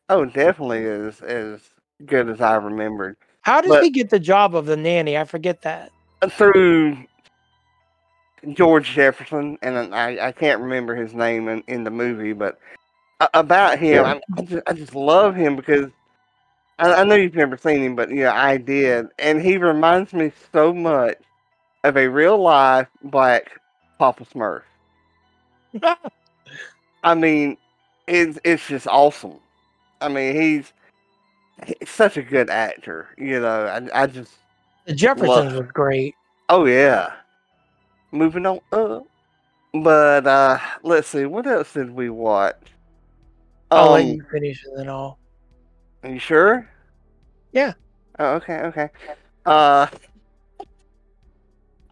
[0.09, 1.61] Oh, definitely as as
[2.05, 3.15] good as I remembered.
[3.39, 5.17] How did But- he get the job of the nanny?
[5.17, 5.91] I forget that.
[6.21, 6.97] Uh, through
[8.51, 12.59] George Jefferson, and I, I can't remember his name in, in the movie, but
[13.33, 15.89] about him, I, I, just, I just love him because
[16.79, 20.33] I, I know you've never seen him, but yeah, I did, and he reminds me
[20.51, 21.15] so much
[21.85, 23.51] of a real life black
[23.99, 24.63] Papa Smurf.
[27.03, 27.57] I mean,
[28.07, 29.39] it's it's just awesome.
[30.01, 30.73] I mean, he's,
[31.65, 33.09] he's such a good actor.
[33.17, 34.33] You know, I I just
[34.85, 36.15] the Jeffersons was great.
[36.49, 37.13] oh yeah.
[38.11, 39.07] Moving on up,
[39.73, 42.55] but uh let's see, what else did we watch?
[43.71, 45.17] Oh, I'll let Um, you finish and then I'll.
[46.03, 46.69] Are you sure?
[47.53, 47.73] Yeah.
[48.19, 48.89] Oh, okay, okay.
[49.45, 49.87] Uh,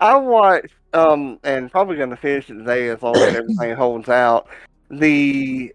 [0.01, 4.09] I watched, um, and probably going to finish it today as long as everything holds
[4.09, 4.49] out.
[4.89, 5.73] The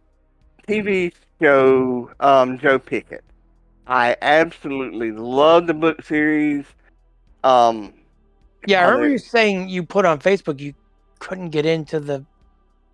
[0.69, 3.25] TV show, um, Joe Pickett.
[3.87, 6.67] I absolutely love the book series.
[7.45, 7.95] Um,
[8.67, 10.75] Yeah, I remember you saying you put on Facebook you
[11.21, 12.27] couldn't get into the.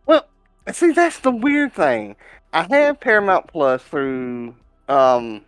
[0.07, 0.29] Well,
[0.73, 2.17] see, that's the weird thing.
[2.53, 4.55] I have Paramount Plus through
[4.89, 5.43] um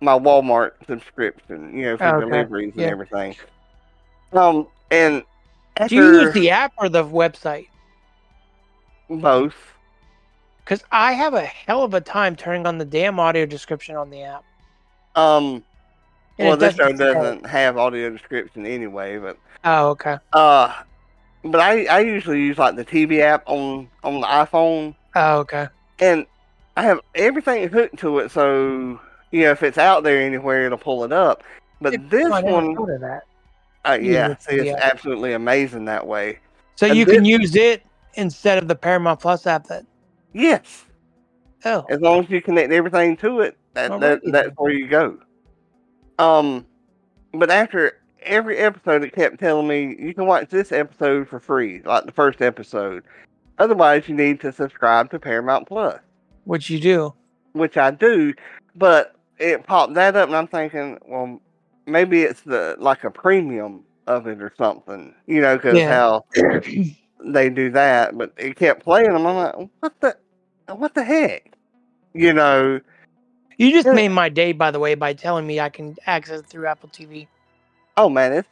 [0.00, 2.88] my Walmart subscription, you know, for Okay, deliveries and yeah.
[2.88, 3.36] everything.
[4.32, 5.22] Um, and
[5.76, 7.68] after Do you use the app or the website?
[9.08, 9.56] both,
[10.64, 14.10] Because I have a hell of a time turning on the damn audio description on
[14.10, 14.44] the app.
[15.16, 15.64] um,
[16.38, 20.18] And well, this show doesn't have audio description anyway, but Oh, okay.
[20.32, 20.72] uh,
[21.42, 25.66] but I I usually use like the TV app on on the iPhone, Oh, okay.
[25.98, 26.24] and
[26.76, 29.00] I have everything hooked to it, so
[29.32, 31.42] you know if it's out there anywhere, it'll pull it up.
[31.80, 32.76] But If- this one.
[33.84, 34.78] Uh, yeah, Yeah, see, it's yeah.
[34.82, 36.38] absolutely amazing that way.
[36.76, 37.82] So And you this- can use it
[38.14, 39.66] instead of the Paramount Plus app.
[39.68, 39.84] That
[40.32, 40.84] Yes,
[41.64, 44.86] oh, as long as you connect everything to it, that, that Alrighty that's where you
[44.88, 45.18] go.
[46.18, 46.66] Um,
[47.32, 51.80] but after every episode, it kept telling me you can watch this episode for free,
[51.84, 53.04] like the first episode.
[53.58, 55.98] Otherwise, you need to subscribe to Paramount Plus,
[56.44, 57.14] Which you do.
[57.52, 58.32] which I do.
[58.76, 61.40] But it popped that up, and I'm thinking, well,
[61.90, 65.86] maybe it's the like a premium of it or something, you know, because Yeah.
[65.86, 66.24] how
[67.24, 68.16] they do that.
[68.16, 69.26] But it kept playing them.
[69.26, 70.16] I'm like, what the,
[70.74, 71.52] what the heck,
[72.14, 72.80] you know?
[73.58, 76.46] You just made my day, by the way, by telling me I can access it
[76.46, 77.26] through Apple TV.
[77.96, 78.48] Oh man, it's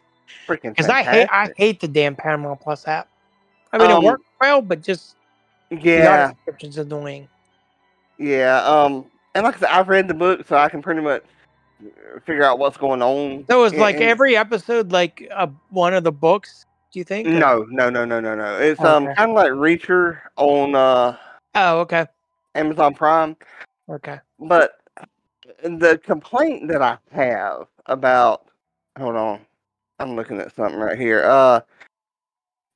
[0.46, 0.70] freaking.
[0.70, 3.08] Because I hate, I hate the damn Paramount Plus app.
[3.72, 5.16] I mean, Um, it works well, but just
[5.70, 7.28] yeah, auto subscription's annoying.
[8.18, 8.62] yeah.
[8.64, 11.24] Um, and like I said, I've read the book, so I can pretty much
[12.24, 13.44] figure out what's going on.
[13.48, 16.66] So is in- like every episode like a, one of the books?
[16.92, 17.28] Do you think?
[17.28, 18.58] No, no, no, no, no, no.
[18.58, 21.16] It's um kind of like Reacher on uh
[21.54, 22.06] Oh, okay.
[22.54, 23.36] Amazon Prime,
[23.90, 24.18] Okay.
[24.38, 24.72] but
[25.62, 28.46] the complaint that I have about
[28.98, 29.40] hold on,
[29.98, 31.24] I'm looking at something right here.
[31.24, 31.60] Uh,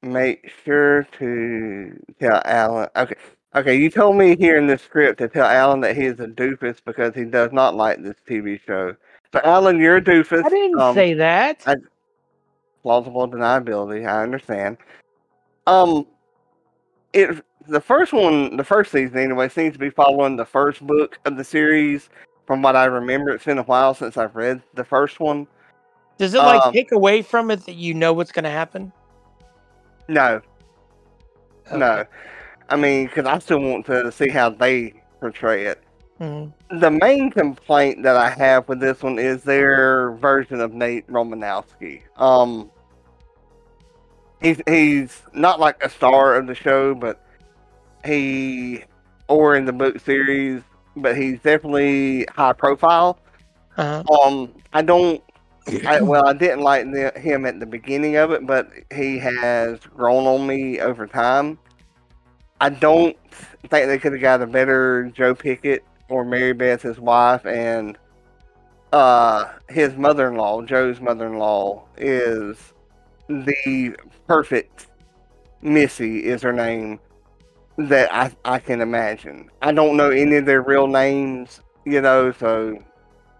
[0.03, 2.88] make sure to tell Alan.
[2.97, 3.15] Okay,
[3.55, 3.77] okay.
[3.77, 6.79] You told me here in this script to tell Alan that he is a doofus
[6.85, 8.95] because he does not like this TV show.
[9.33, 10.45] So Alan, you're a doofus.
[10.45, 11.62] I didn't Um, say that.
[11.67, 11.77] I-
[12.83, 14.07] plausible deniability.
[14.07, 14.77] I understand.
[15.67, 16.07] Um,
[17.12, 21.19] it the first one, the first season anyway, seems to be following the first book
[21.25, 22.11] of the series.
[22.47, 25.47] From what I remember, it's been a while since I've read the first one.
[26.19, 28.93] Does it like um, take away from it that you know what's going to happen?
[30.09, 30.41] No,
[31.73, 32.05] no.
[32.73, 35.85] I mean, because I still want to see how they portray it.
[36.19, 36.53] Mhm.
[36.71, 42.01] The main complaint that I have with this one is their version of Nate Romanowski.
[42.17, 42.71] Um,
[44.41, 47.21] he's he's not like a star of the show, but
[48.07, 48.85] he
[49.29, 50.63] or in the book series,
[50.97, 53.19] but he's definitely high profile.
[53.77, 54.03] Uh-huh.
[54.25, 55.23] Um, I don't.
[55.87, 59.79] I, well, I didn't like the, him at the beginning of it, but he has
[59.81, 61.59] grown on me over time.
[62.62, 67.01] I don't think they could have got a better Joe Pickett or Mary Beth, his
[67.01, 67.98] wife, and
[68.92, 72.57] uh, his mother-in-law, Joe's mother-in-law, is
[73.29, 73.96] the
[74.29, 74.87] perfect
[75.61, 77.01] Missy is her name
[77.79, 79.51] that I I can imagine.
[79.61, 82.79] I don't know any of their real names, you know, so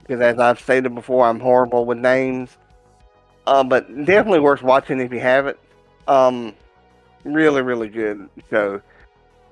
[0.01, 2.59] because as I've stated before, I'm horrible with names.
[3.47, 5.59] Uh, but definitely worth watching if you haven't.
[6.09, 6.55] Um,
[7.23, 8.83] really, really good show.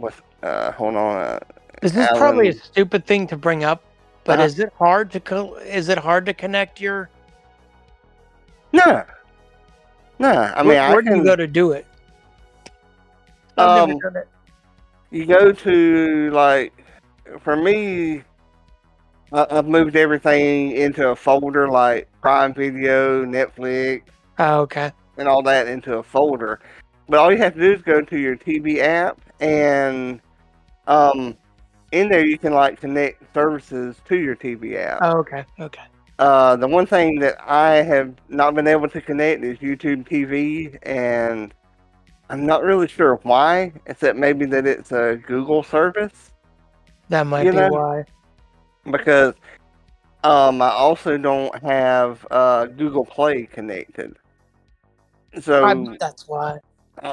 [0.00, 1.38] With uh, hold on, uh,
[1.82, 3.84] This is probably a stupid thing to bring up,
[4.24, 4.46] but Uh-huh.
[4.46, 7.10] is it hard to co- is it hard to connect your?
[8.72, 9.04] no,
[10.18, 10.28] no.
[10.30, 11.86] I mean, where, I where do you go to do it?
[13.58, 14.28] I've never Um, done it.
[15.10, 16.72] you go to like
[17.40, 18.22] for me
[19.32, 24.02] I, i've moved everything into a folder like prime video netflix
[24.38, 24.92] Oh, okay.
[25.18, 26.60] and all that into a folder
[27.10, 30.20] but all you have to do is go to your tv app and
[30.86, 31.36] um
[31.92, 35.44] in there you can like connect services to your tv app Oh, okay.
[35.58, 35.82] Okay.
[36.20, 40.78] uh, the one thing that I have not been able to connect is YouTube TV,
[40.82, 41.54] and
[42.28, 46.32] I'm not really sure why, except maybe that it's a Google service.
[47.08, 48.04] That might be know, why.
[48.90, 49.34] Because
[50.22, 54.14] um, I also don't have uh, Google Play connected.
[55.40, 56.58] So I, that's why.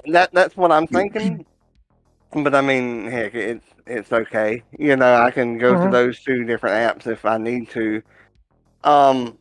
[0.08, 1.46] That that's what I'm thinking.
[2.34, 4.64] But I mean, heck, it's it's okay.
[4.78, 5.78] You know, I can go Mhm.
[5.78, 8.02] to those two different apps if I need to.
[8.84, 9.38] Um,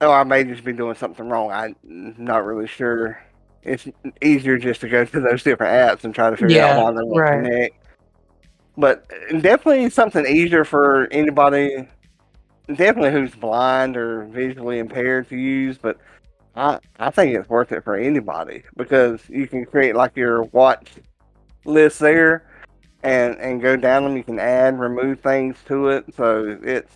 [0.00, 1.50] or I may just be doing something wrong.
[1.52, 1.76] I'm
[2.18, 3.22] not really sure.
[3.62, 3.86] It's
[4.22, 6.90] easier just to go to those different apps and try to figure Yeah, out why
[6.92, 7.26] they won't right.
[7.26, 7.74] connect.
[8.76, 9.08] But
[9.40, 11.88] definitely something easier for anybody,
[12.68, 15.78] definitely who's blind or visually impaired to use.
[15.78, 15.98] But
[16.56, 20.88] I I think it's worth it for anybody because you can create like your watch
[21.64, 22.46] list there
[23.02, 24.16] and and go down them.
[24.16, 26.06] You can add, remove things to it.
[26.16, 26.92] So it's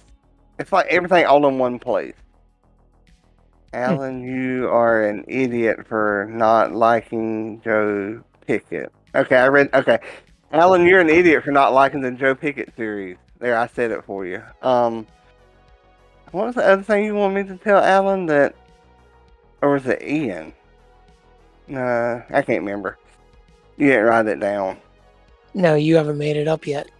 [0.58, 2.14] it's like everything all in one place.
[3.72, 8.92] Alan, you are an idiot for not liking Joe Pickett.
[9.14, 9.70] Okay, I read.
[9.72, 9.98] Okay,
[10.52, 13.16] Alan, you're an idiot for not liking the Joe Pickett series.
[13.38, 14.42] There, I said it for you.
[14.62, 15.06] Um,
[16.32, 18.54] what was the other thing you want me to tell Alan that,
[19.62, 20.52] or was it Ian?
[21.68, 22.98] Nah, I can't remember.
[23.76, 24.78] You didn't write it down.
[25.54, 26.90] No, you haven't made it up yet.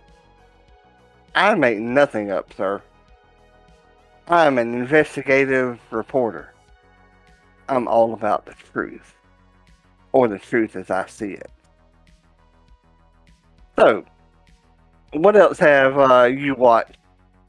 [1.35, 2.83] I make nothing up, sir.
[4.29, 6.53] I'm an investigative reporter.
[7.69, 9.15] I'm all about the truth,
[10.13, 11.51] or the truth as I see it.
[13.77, 14.05] So,
[15.13, 16.97] what else have uh, you watched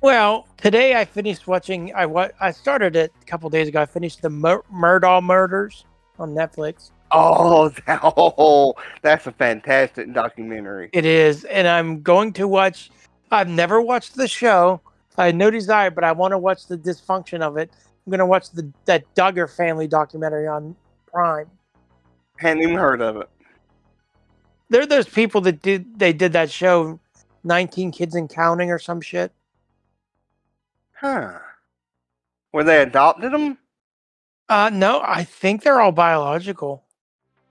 [0.02, 1.94] Well, today I finished watching.
[1.94, 3.82] I wa- I started it a couple days ago.
[3.82, 5.86] I finished the Mur- Murdaugh Murders
[6.18, 6.92] on Netflix.
[7.12, 8.74] Oh, that, oh,
[9.04, 10.90] that's a fantastic documentary.
[10.94, 12.90] It is, and I'm going to watch.
[13.32, 14.82] I've never watched the show.
[15.18, 17.70] I had no desire, but I want to watch the dysfunction of it.
[18.06, 20.76] I'm going to watch the that Duggar family documentary on
[21.06, 21.46] Prime.
[22.38, 23.30] Hadn't even heard of it.
[24.70, 27.00] They're those people that did they did that show,
[27.44, 29.32] 19 Kids and Counting or some shit.
[31.02, 31.40] Huh.
[32.52, 33.58] Where they adopted them?
[34.48, 36.84] Uh, no, I think they're all biological.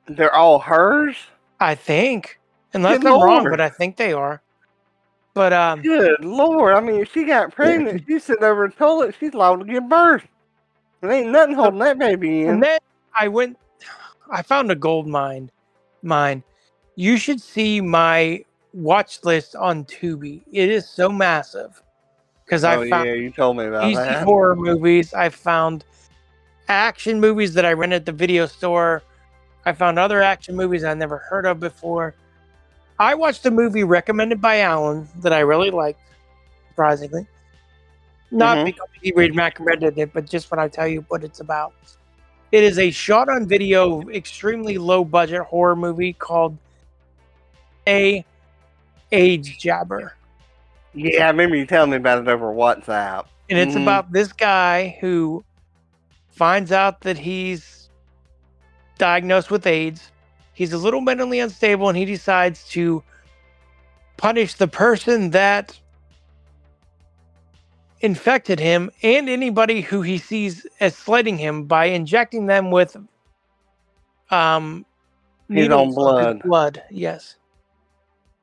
[0.07, 1.17] They're all hers?
[1.59, 2.39] I think,
[2.75, 4.41] unless Good I'm wrong, but I think they are.
[5.35, 6.77] But um, Good lord.
[6.77, 9.73] I mean, if she got pregnant, she's sitting over and told it she's liable to
[9.73, 10.27] give birth.
[11.01, 12.51] There ain't nothing holding that baby in.
[12.51, 12.79] and then
[13.19, 13.59] I went.
[14.31, 15.51] I found a gold mine.
[16.03, 16.45] Mine.
[16.95, 20.43] You should see my watch list on Tubi.
[20.53, 21.83] It is so massive
[22.51, 24.25] because oh, I found yeah, you told me about easy that.
[24.25, 25.15] horror movies.
[25.15, 25.85] I found
[26.69, 29.05] action movies that I rented at the video store.
[29.65, 32.17] I found other action movies I never heard of before.
[32.99, 36.01] I watched a movie recommended by Alan that I really liked,
[36.71, 37.25] surprisingly.
[38.33, 38.65] Not Mhm.
[38.65, 41.73] because he recommended it, but just when I tell you what it's about.
[42.51, 46.59] It is a shot on video, extremely low budget horror movie called
[47.87, 48.25] A
[49.13, 50.15] Age Jabber.
[50.95, 53.26] Yeah, I remember you telling me about it over WhatsApp.
[53.49, 53.82] and it's Mhm.
[53.82, 55.45] about this guy who
[56.30, 57.91] finds out that he's
[58.99, 60.11] diagnosed with AIDS.
[60.55, 63.03] He's a little mentally unstable, and he decides to
[64.16, 65.78] punish the person that
[68.01, 72.97] infected him and anybody who he sees as slighting him by injecting them with
[74.30, 74.86] um
[75.53, 76.43] His own blood.
[76.45, 77.36] blood yes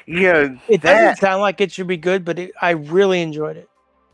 [0.07, 3.57] Yeah, it that doesn't sound like it should be good but it, i really enjoyed
[3.57, 3.69] it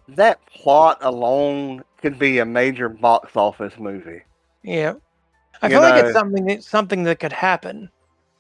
[0.10, 4.22] that plot alone could be a major box office movie.
[4.64, 4.96] Yeah.
[5.62, 7.90] I You feel like it's something that something that could happen.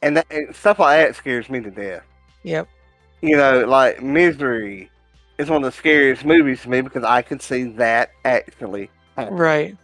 [0.02, 2.04] And, that, and stuff like that scares me to death.
[2.44, 2.68] Yep.
[3.22, 4.92] You know, like Misery
[5.38, 9.36] is one of the scariest movies to me because I could see that actually happen.
[9.36, 9.78] Right.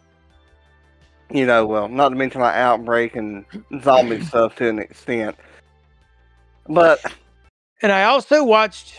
[1.32, 3.46] You know, well, not to mention like Outbreak and
[3.82, 5.38] zombie stuff to an extent.
[6.68, 7.00] But
[7.82, 8.96] And I also watched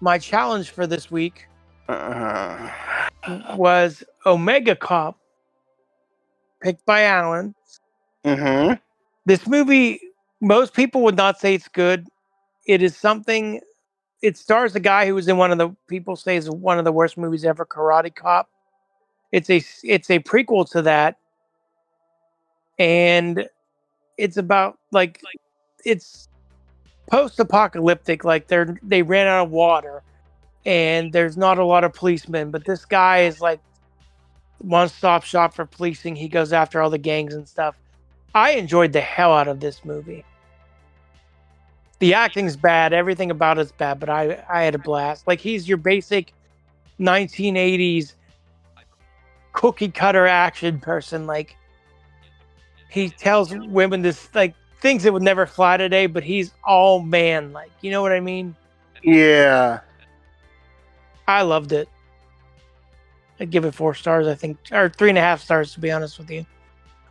[0.00, 1.46] my challenge for this week
[1.88, 5.18] uh, was Omega Cop,
[6.62, 7.54] picked by Alan.
[8.24, 8.72] hmm
[9.26, 10.00] This movie,
[10.40, 12.08] most people would not say it's good.
[12.66, 13.60] It is something.
[14.22, 16.84] It stars a guy who was in one of the people say is one of
[16.84, 18.48] the worst movies ever, Karate Cop.
[19.32, 21.16] It's a it's a prequel to that,
[22.78, 23.48] and
[24.18, 25.40] it's about like, like
[25.84, 26.28] it's
[27.06, 28.24] post-apocalyptic.
[28.24, 30.02] Like they're they ran out of water,
[30.64, 32.50] and there's not a lot of policemen.
[32.50, 33.60] But this guy is like
[34.58, 36.16] one-stop shop for policing.
[36.16, 37.78] He goes after all the gangs and stuff.
[38.34, 40.24] I enjoyed the hell out of this movie.
[41.98, 45.26] The acting's bad, everything about it's bad, but I I had a blast.
[45.26, 46.32] Like he's your basic
[46.98, 48.14] 1980s
[49.52, 51.26] cookie cutter action person.
[51.26, 51.56] Like
[52.88, 57.52] he tells women this like things that would never fly today, but he's all man.
[57.52, 58.54] Like you know what I mean?
[59.02, 59.80] yeah,
[61.26, 61.88] I loved it.
[63.40, 65.90] I'd give it four stars, I think, or three and a half stars to be
[65.90, 66.44] honest with you.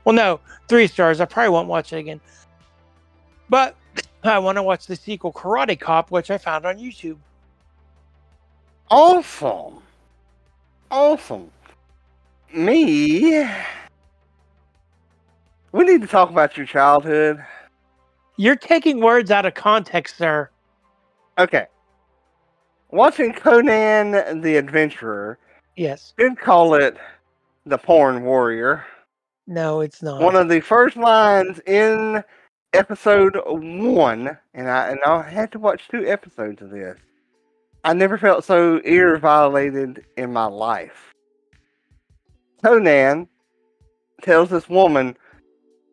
[0.04, 1.20] Well, no, three stars.
[1.20, 2.22] I probably won't watch it again.
[3.50, 3.76] But
[4.24, 7.18] I want to watch the sequel, Karate Cop, which I found on YouTube.
[8.90, 9.82] awesome,
[10.90, 11.50] awesome.
[12.54, 13.48] Me,
[15.72, 17.44] we need to talk about your childhood.
[18.38, 20.50] You're taking words out of context, sir.
[21.38, 21.68] Okay.
[22.90, 25.38] Watching Conan the Adventurer,
[25.76, 26.14] Yes.
[26.18, 26.98] did call it
[27.66, 28.86] the porn warrior.
[29.48, 30.22] No, it's not.
[30.22, 32.24] One of the first lines in
[32.74, 36.98] episode one, and I and I had to watch two episodes of this.
[37.84, 41.14] I never felt so ear violated in my life.
[42.64, 43.28] Conan
[44.22, 45.18] tells this woman,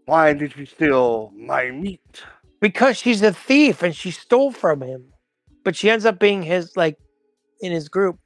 [0.09, 2.25] "Why did you steal my meat?"
[2.61, 5.05] because she's a thief and she stole from him.
[5.65, 6.99] But she ends up being his, like,
[7.61, 8.19] in his group.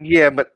[0.00, 0.52] Yeah, but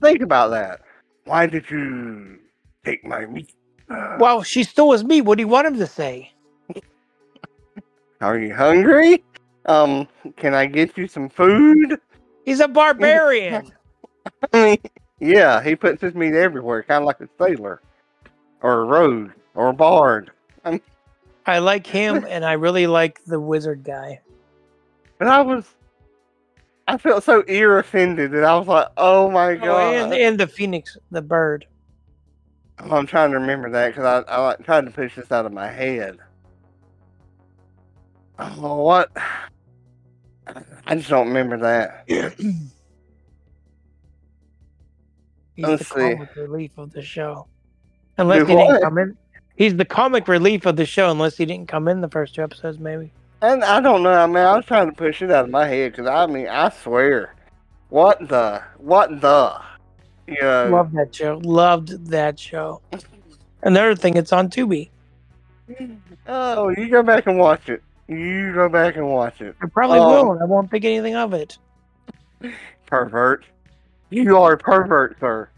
[0.00, 0.80] think about that.
[1.24, 2.38] Why did you
[2.84, 3.52] take my meat?
[4.18, 5.22] Well, she stole his meat.
[5.22, 6.32] What do you want him to say?
[8.22, 9.22] Are you hungry?
[9.66, 12.00] Um, can I get you some food?
[12.44, 13.70] He's a barbarian.
[14.52, 14.78] I mean,
[15.20, 17.82] yeah, he puts his meat everywhere, kind of like a sailor,
[18.62, 20.30] or a rogue, or a bard.
[21.44, 24.20] I like him, and I really like the wizard guy.
[25.20, 25.66] And I was,
[26.88, 30.38] I felt so ear offended, and I was like, "Oh my Oh, god!" and, and
[30.38, 31.66] the phoenix, the bird.
[32.78, 35.46] Oh, I'm trying to remember that because I, I like, tried to push this out
[35.46, 36.18] of my head.
[38.38, 39.10] Oh, what?
[40.86, 42.04] I just don't remember that.
[45.54, 46.40] He's Let's the see.
[46.40, 47.46] relief of the show.
[48.18, 49.16] Unless he didn't come in.
[49.56, 52.42] He's the comic relief of the show, unless he didn't come in the first two
[52.42, 53.12] episodes, maybe.
[53.42, 54.12] And I don't know.
[54.12, 56.48] I mean, I was trying to push it out of my head because I mean,
[56.48, 57.34] I swear,
[57.88, 59.60] what the, what the,
[60.26, 61.40] you know, Loved that show.
[61.42, 62.80] Loved that show.
[63.62, 64.90] Another thing, it's on Tubi.
[66.26, 67.82] oh, you go back and watch it.
[68.08, 70.28] You go back and watch it, I probably Oh.
[70.28, 71.56] will, I won't think anything of it.
[72.86, 73.44] pervert.
[74.10, 75.48] You are a pervert, sir.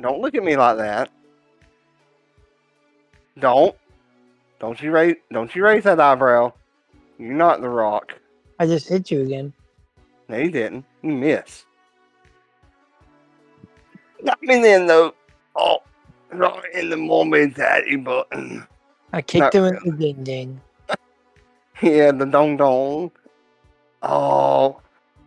[0.00, 1.10] Don't look at me like that.
[3.38, 3.76] Don't.
[4.58, 6.52] Don't you raise don't you raise that eyebrow.
[7.18, 8.14] You're not the rock.
[8.58, 9.52] I just hit you again.
[10.28, 10.84] No, you didn't.
[11.02, 11.66] You missed.
[14.22, 15.14] Not me then though.
[15.56, 15.78] Oh
[16.32, 18.66] not in the moment daddy button.
[19.12, 20.60] I kicked Not him in the ding ding.
[21.82, 23.10] Yeah, the dong dong.
[24.02, 24.80] Oh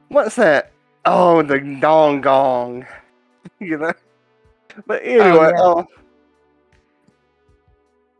[0.09, 0.71] what's that?
[1.05, 2.86] Oh the dong gong.
[3.59, 3.93] you know?
[4.88, 5.61] But anyway, yeah.
[5.61, 5.86] oh,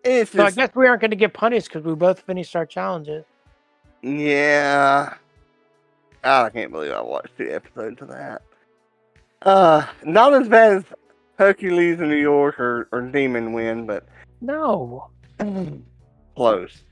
[0.04, 2.66] it's So I guess we aren't going to get punished because we both finished our
[2.66, 3.26] challenges.
[4.02, 5.14] Yeah.
[6.24, 8.42] I can't believe I watched two episodes of that.
[9.42, 10.84] Uh, not as bad as
[11.38, 14.06] Hercules in New York or, or Demon Wind, but
[14.42, 15.10] No.
[16.36, 16.84] close.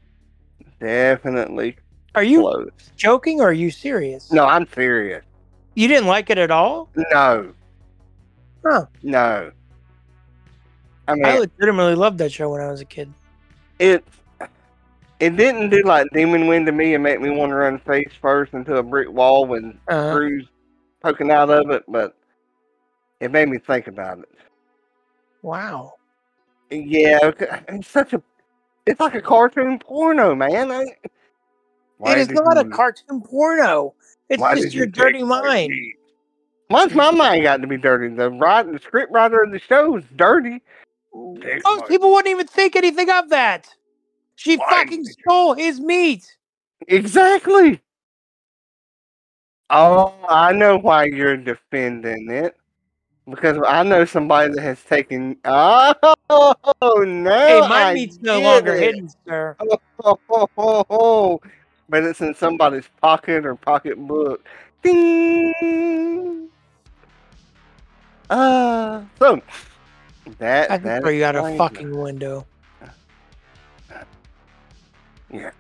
[0.80, 1.78] Definitely
[2.16, 2.72] Are you close.
[2.97, 4.32] joking or are you serious?
[4.32, 5.24] No, I'm serious.
[5.76, 6.89] You didn't like it at all?
[7.14, 7.53] No.
[8.66, 8.86] Huh.
[9.03, 9.51] No.
[11.07, 13.12] I mean, I legitimately loved that show when I was a kid.
[13.80, 14.03] it
[15.20, 18.12] it didn't do like Demon Wind to me and make me want to run face
[18.22, 20.47] first into a brick wall with Uh, screws
[21.01, 22.16] poking out of it, but
[23.20, 24.30] it made me think about it.
[25.41, 25.93] wow.
[26.70, 27.20] Yeah,
[27.68, 28.22] it's such a
[28.86, 30.72] it's like a cartoon porno, man.
[30.72, 30.86] I,
[32.05, 33.93] it is not a cartoon porno.
[34.30, 35.72] It's just your dirty mind.
[36.72, 38.14] Why's my mind got to be dirty?
[38.16, 40.62] The writer, the script writer of the show is dirty.
[41.14, 43.68] Most people wouldn't even think anything of that.
[44.36, 46.26] She Why fucking stole his meat.
[46.88, 47.82] Exactly.
[49.70, 52.56] Oh, I know why you're defending it.
[53.30, 55.38] Because I know somebody that has taken.
[55.46, 57.30] Oh no!
[57.30, 58.82] hey, my I meat's no longer it.
[58.82, 59.56] hidden, sir.
[59.60, 61.42] Oh, ho, ho, ho.
[61.90, 64.48] But it's in somebody's pocket or pocketbook.
[64.82, 66.50] Ding.
[68.32, 69.42] Uh, so
[70.40, 72.46] that I that can throw you out a fucking window.
[75.32, 75.52] Yeah,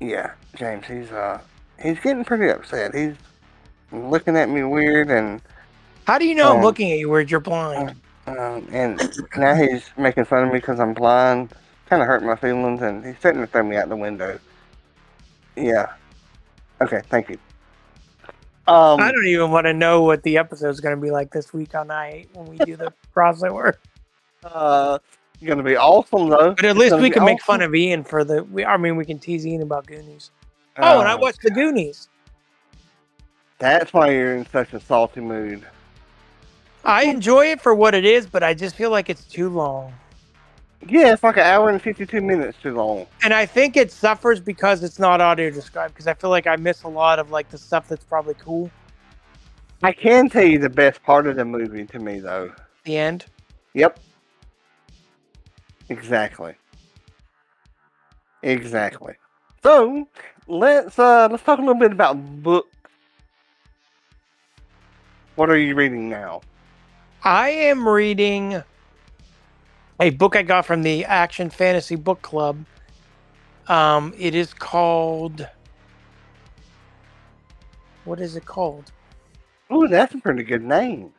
[0.00, 1.40] yeah, James, he's uh
[1.82, 2.94] he's getting pretty upset.
[2.94, 3.14] He's
[3.92, 5.40] looking at me weird and
[6.06, 7.30] How do you know I'm Um, looking at you weird?
[7.30, 7.94] you're blind?
[8.26, 9.00] um and
[9.36, 11.52] now he's making fun of me because I'm blind.
[11.86, 14.38] Kind of hurt my feelings, and he's threatening to throw me out the window.
[15.56, 15.86] Yeah.
[16.82, 17.38] Okay, thank you.
[18.68, 21.32] Um, I don't even want to know what the episode is going to be like
[21.32, 23.74] this week on I when we do the crossover.
[24.44, 24.98] uh,
[25.34, 26.54] it's gonna be awesome though.
[26.54, 28.44] But at It's least we can make fun of Ian for the.
[28.44, 30.32] We, I mean, we can tease Ian about Goonies.
[30.76, 32.08] Oh, and I watched the Goonies.
[33.58, 35.64] That's why you're in such a salty mood.
[36.84, 39.92] I enjoy it for what it is, but I just feel like it's too long.
[40.86, 43.06] Yeah, it's like an hour and fifty-two minutes too long.
[43.22, 45.94] And I think it suffers because it's not audio described.
[45.94, 48.70] Because I feel like I miss a lot of like the stuff that's probably cool.
[49.82, 52.52] I can tell you the best part of the movie to me though.
[52.84, 53.26] The end.
[53.74, 53.98] Yep.
[55.88, 56.54] Exactly.
[58.42, 59.14] Exactly.
[59.62, 60.06] So
[60.46, 62.68] let's uh let's talk a little bit about books.
[65.34, 66.40] What are you reading now?
[67.22, 68.62] I am reading
[70.00, 72.64] a book I got from the Action Fantasy Book Club.
[73.66, 75.46] Um, it is called.
[78.04, 78.92] What is it called?
[79.72, 81.12] Ooh, that's a pretty good name.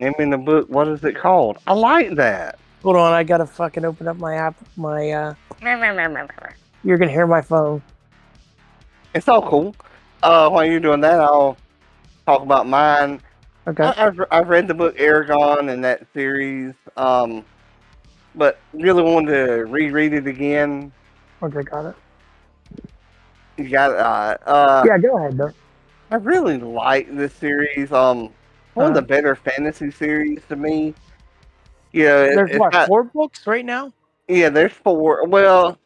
[0.00, 1.58] Name in the book, what is it called?
[1.66, 2.58] I like that.
[2.82, 4.56] Hold on, I gotta fucking open up my app.
[4.76, 5.34] My uh,
[6.82, 7.82] you're gonna hear my phone.
[9.14, 9.76] It's all cool.
[10.22, 11.58] Uh, while you're doing that, I'll
[12.26, 13.20] talk about mine.
[13.68, 13.84] Okay.
[13.84, 17.44] I, I've I've read the book Eragon and that series, um,
[18.34, 20.92] but really wanted to reread it again.
[21.42, 21.96] Okay, got it.
[23.56, 25.50] You got uh, uh Yeah, go ahead though.
[26.10, 27.92] I really like this series.
[27.92, 28.30] Um,
[28.74, 29.06] one of the Uh-huh.
[29.06, 30.94] better fantasy series to me.
[31.92, 33.92] You know, it- There's what got- four books right now.
[34.28, 35.26] yeah, there's four.
[35.26, 35.78] Well,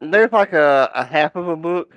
[0.00, 1.94] there's like a, a half of a book.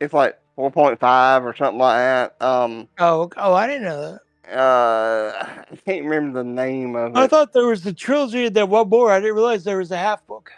[0.00, 2.34] It's like four point five or something like that.
[2.44, 4.58] Um, Oh, oh, I didn't know that.
[4.58, 7.16] uh, I can't remember the name of it.
[7.16, 9.12] I thought there was the trilogy and then one more.
[9.12, 10.50] I didn't realize there was a half book.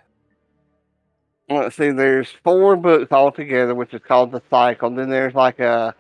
[1.51, 1.91] Let's see.
[1.91, 4.89] There's four books altogether, which is called the Cycle.
[4.89, 5.95] Then there's like a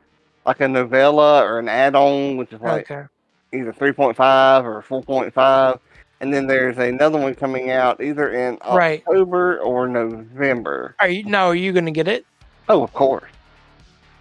[0.47, 3.07] like a novella or an add-on, which is like Okay.
[3.53, 5.79] either three point five or four point five.
[6.23, 9.03] And then there's another one coming out either in Right.
[9.07, 10.95] October or November.
[11.01, 11.49] Are you now?
[11.49, 12.25] Are you going to get it?
[12.71, 13.31] Oh, of course,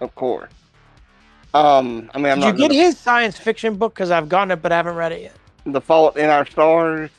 [0.02, 0.52] of course.
[1.54, 3.94] Um, I mean, I'm Did you get gonna- his science fiction book?
[3.96, 5.34] Because I've gotten it, but I haven't read it yet.
[5.66, 7.10] The Fault in Our Stars.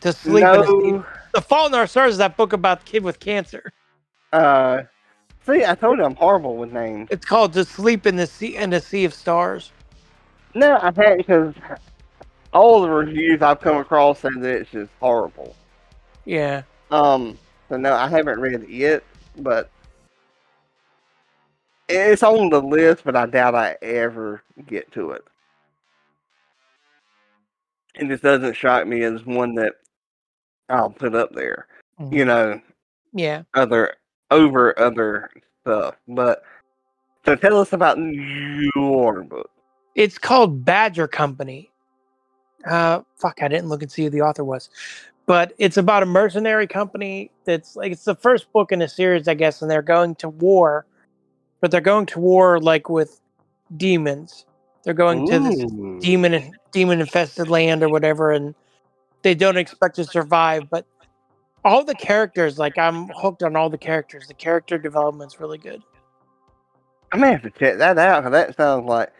[0.00, 0.60] To sleep in.
[0.60, 1.04] No.
[1.34, 3.72] The Fault in Our Stars is that book about the kid with cancer.
[4.32, 4.82] Uh,
[5.46, 7.08] see, I told you I'm horrible with names.
[7.10, 9.72] It's called To Sleep in the Sea in the Sea of Stars.
[10.54, 11.54] No, I haven't because
[12.52, 15.56] all the reviews I've come across say that it's just horrible.
[16.24, 16.62] Yeah.
[16.90, 19.02] Um, so no, I haven't read it yet,
[19.38, 19.70] but
[21.92, 23.04] it's on the list.
[23.04, 25.22] But I doubt I ever get to it.
[27.94, 29.74] It just doesn't shock me as one that
[30.68, 31.66] I'll put up there.
[32.00, 32.12] Mhm.
[32.12, 32.60] You know,
[33.12, 33.42] Yeah.
[33.54, 33.94] other
[34.30, 35.30] over other
[35.62, 35.96] stuff.
[36.08, 36.42] But
[37.26, 39.50] so tell us about your book.
[39.94, 41.70] It's called Badger Company.
[42.64, 44.70] Uh, fuck, I didn't look and see who the author was,
[45.26, 47.30] but it's about a mercenary company.
[47.44, 50.28] That's like it's the first book in a series, I guess, and they're going to
[50.30, 50.86] war,
[51.62, 53.20] but they're going to war like with
[53.78, 54.44] demons.
[54.84, 55.64] They're going to this
[56.02, 58.54] demon demon infested land or whatever, and
[59.22, 60.68] they don't expect to survive.
[60.68, 60.84] But
[61.64, 64.26] all the characters, like I'm hooked on all the characters.
[64.26, 65.82] The character development's really good.
[67.12, 69.12] I may have to check that out because that sounds like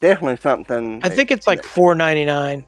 [0.00, 1.00] definitely something.
[1.02, 2.66] I think it's like four ninety nine.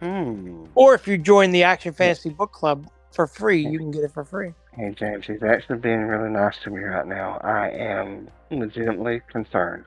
[0.00, 0.64] Hmm.
[0.74, 4.12] Or if you join the Action Fantasy Book Club for free, you can get it
[4.12, 4.52] for free.
[4.76, 7.40] Hey James, he's actually being really nice to me right now.
[7.42, 9.84] I am legitimately concerned.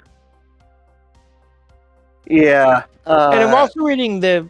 [2.26, 2.84] Yeah.
[3.06, 4.50] Uh, and I'm also reading the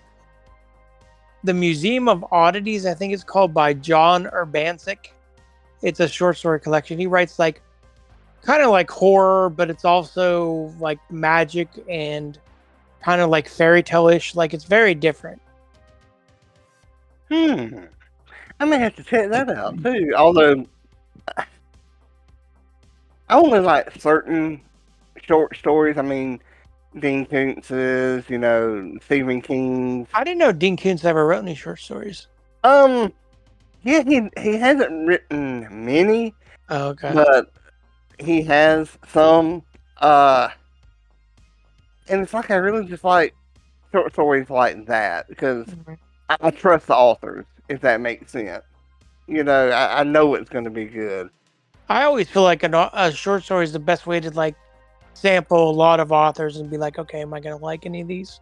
[1.43, 2.85] the Museum of Oddities.
[2.85, 5.09] I think it's called by John Urbancik.
[5.81, 6.97] It's a short story collection.
[6.97, 7.61] He writes like
[8.41, 12.37] kind of like horror, but it's also like magic and
[13.01, 14.35] kind of like fairy tale ish.
[14.35, 15.41] Like it's very different.
[17.29, 17.85] Hmm.
[18.59, 20.13] I may have to check that out too.
[20.17, 20.65] Although
[23.29, 24.61] I only like certain
[25.21, 25.97] short stories.
[25.97, 26.39] I mean,
[26.97, 30.07] Dean Koontz's, you know, Stephen King's.
[30.13, 32.27] I didn't know Dean Koontz ever wrote any short stories.
[32.63, 33.13] Um,
[33.83, 36.33] yeah, he he hasn't written many,
[36.69, 37.13] Oh, okay.
[37.13, 37.51] but
[38.19, 39.63] he has some.
[39.97, 40.49] Uh,
[42.07, 43.35] and it's like I really just like
[43.91, 45.67] short stories like that because
[46.29, 48.63] I, I trust the authors, if that makes sense.
[49.27, 51.29] You know, I, I know it's going to be good.
[51.87, 54.55] I always feel like an, a short story is the best way to like
[55.13, 58.07] sample a lot of authors and be like, okay, am I gonna like any of
[58.07, 58.39] these?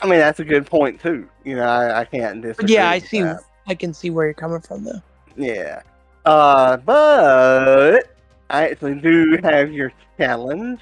[0.00, 1.28] I mean, that's a good point too.
[1.44, 2.74] You know, I, I can't But disagree.
[2.74, 3.22] yeah, I see.
[3.22, 3.40] that.
[3.66, 5.02] I can see where you're coming from, though.
[5.36, 5.82] Yeah.
[6.24, 8.14] Uh, but
[8.50, 10.80] I actually do have your challenge.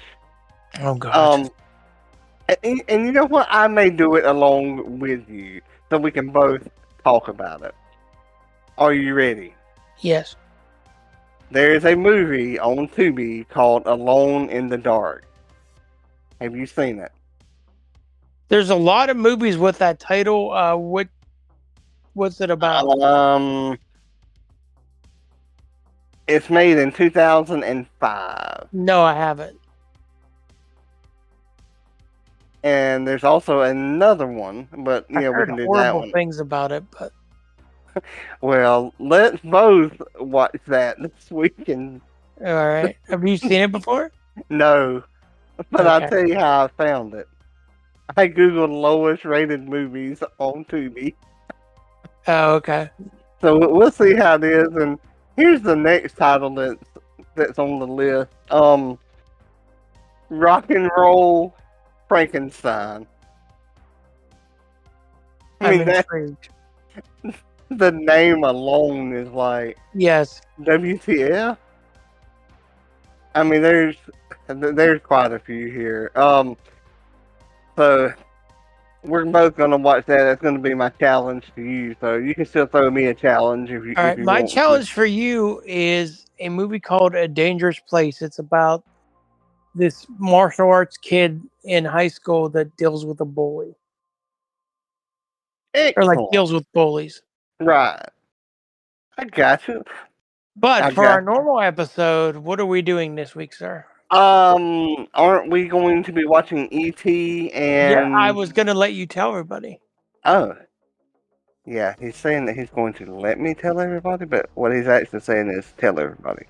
[0.79, 1.41] Oh god.
[1.41, 1.49] Um,
[2.63, 3.47] and, and you know what?
[3.49, 5.61] I may do it along with you,
[5.91, 6.67] so we can both
[7.03, 7.75] talk about it.
[8.77, 9.53] Are you ready?
[9.99, 10.35] yes.
[11.51, 15.25] There is a movie on Tubi called Alone in the Dark.
[16.39, 17.11] Have you seen it?
[18.47, 20.53] There's a lot of movies with that title.
[20.53, 21.09] Uh, what
[22.13, 22.87] what's it about?
[23.01, 23.77] Um,
[26.25, 29.59] it's made in 2005, no, I haven't.
[32.63, 36.11] And there's also another one, but yeah, we can do that one.
[36.11, 37.11] things about it, but
[38.41, 42.01] Well, let's both watch that this week and
[42.45, 42.97] all right.
[43.09, 44.11] Have you seen it before?
[44.49, 45.03] no,
[45.71, 47.27] but I'll tell you how I found it.
[48.17, 51.13] I googled lowest rated movies on Tubi.
[52.27, 52.89] Oh, okay.
[53.41, 54.67] So we- we'll see how it is.
[54.75, 54.99] And
[55.35, 56.83] here's the next title that's
[57.35, 58.31] that's on the list.
[58.49, 58.97] Um,
[60.29, 61.55] Rock and Roll
[62.11, 63.07] Frankenstein.
[65.61, 66.07] I I'm mean, that,
[67.69, 70.41] the name alone is like Yes.
[70.61, 71.57] WTF.
[73.35, 73.97] I mean, there's
[74.47, 76.11] there's quite a few here.
[76.15, 76.57] Um,
[77.77, 78.13] so
[79.03, 80.25] we're both gonna watch that.
[80.25, 81.95] That's gonna be my challenge to you.
[82.01, 83.95] So you can still throw me a challenge if you.
[83.97, 84.17] All if right.
[84.17, 84.55] you My want to.
[84.55, 88.21] challenge for you is a movie called A Dangerous Place.
[88.21, 88.83] It's about
[89.75, 93.75] this martial arts kid in high school that deals with a bully
[95.95, 97.21] or like deals with bullies.
[97.59, 98.03] Right.
[99.17, 99.83] I got you.
[100.55, 101.11] But for Okay.
[101.13, 103.85] our normal episode, what are we doing this week, sir?
[104.09, 109.05] Um, aren't we going to be watching ET and yeah, I was gonna let you
[109.05, 109.79] tell everybody.
[110.25, 110.55] Oh.
[111.65, 115.19] Yeah, he's saying that he's going to let me tell everybody, but what he's actually
[115.21, 116.45] saying is tell everybody.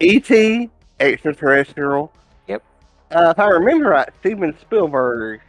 [0.00, 0.70] E.T.
[1.00, 2.12] extraterrestrial.
[2.46, 2.62] Yep.
[3.10, 5.40] Uh, if I remember right, Steven Spielberg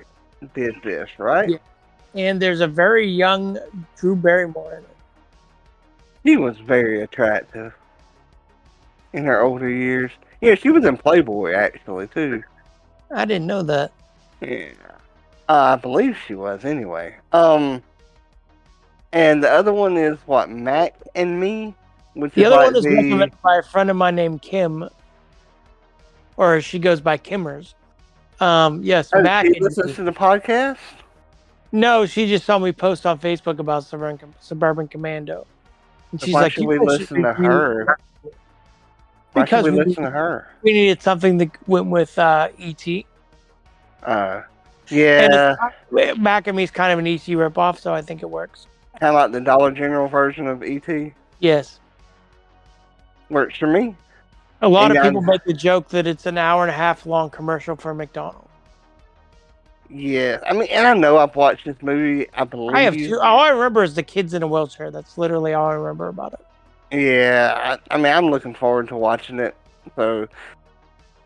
[0.53, 1.49] did this, right?
[1.49, 1.57] Yeah.
[2.15, 3.57] And there's a very young
[3.97, 4.89] Drew Barrymore in it.
[6.25, 7.73] She was very attractive
[9.13, 10.11] in her older years.
[10.41, 12.43] Yeah, she was in Playboy actually too.
[13.13, 13.91] I didn't know that.
[14.41, 14.69] Yeah.
[15.47, 17.15] Uh, I believe she was anyway.
[17.31, 17.81] Um
[19.11, 21.73] and the other one is what, Mac and Me?
[22.13, 24.87] Which The other like one is the, recommended by a friend of mine named Kim,
[26.39, 27.73] or she goes by Kimmers.
[28.39, 29.45] Um, yes, Oh, Mac.
[29.45, 30.77] she listens to the podcast?
[31.73, 35.45] No, she just saw me post on Facebook about Suburban, Suburban Commando.
[36.13, 37.97] And she's Why like, should we listen to her?
[39.33, 40.47] Why Because should we we- listen to her?
[40.63, 42.87] We needed something that went with uh, ET.
[44.01, 44.41] Uh
[44.87, 45.55] yeah,
[45.91, 48.65] it's, Mac and Me's kind of an ET ripoff, so I think it works.
[48.99, 51.11] kind of like the Dollar General version of ET.
[51.39, 51.79] Yes.
[53.29, 53.95] Works for me.
[54.61, 56.73] A lot And of people I'm- make the joke that it's an hour and a
[56.75, 58.45] half long commercial for McDonald's.
[59.89, 62.27] Yeah, I mean, and I know I've watched this movie.
[62.33, 63.19] I believe I have two.
[63.19, 64.91] All I remember is the kids in a wheelchair.
[64.91, 66.45] That's literally all I remember about it.
[66.95, 69.55] Yeah, I, I mean, I'm looking forward to watching it.
[69.95, 70.27] So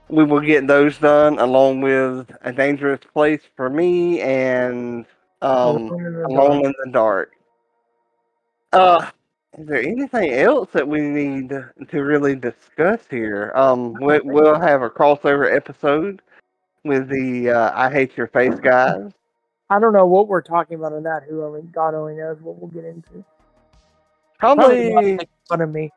[0.08, 5.06] we will get those done along with A Dangerous Place for me and
[5.42, 7.34] um, Alone in the Dark.
[8.72, 9.10] Uh,
[9.58, 13.52] is there anything else that we need to really discuss here?
[13.56, 16.22] Um, we, we'll have a crossover episode
[16.84, 19.12] with the uh, I Hate Your Face guys.
[19.70, 21.24] I don't know what we're talking about in that.
[21.30, 23.24] Who only God only knows what we'll get into.
[24.40, 25.90] Probably Probably, fun of me.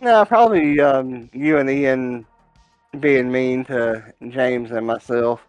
[0.00, 2.24] no, probably um, you and Ian
[3.00, 5.40] being mean to James and myself.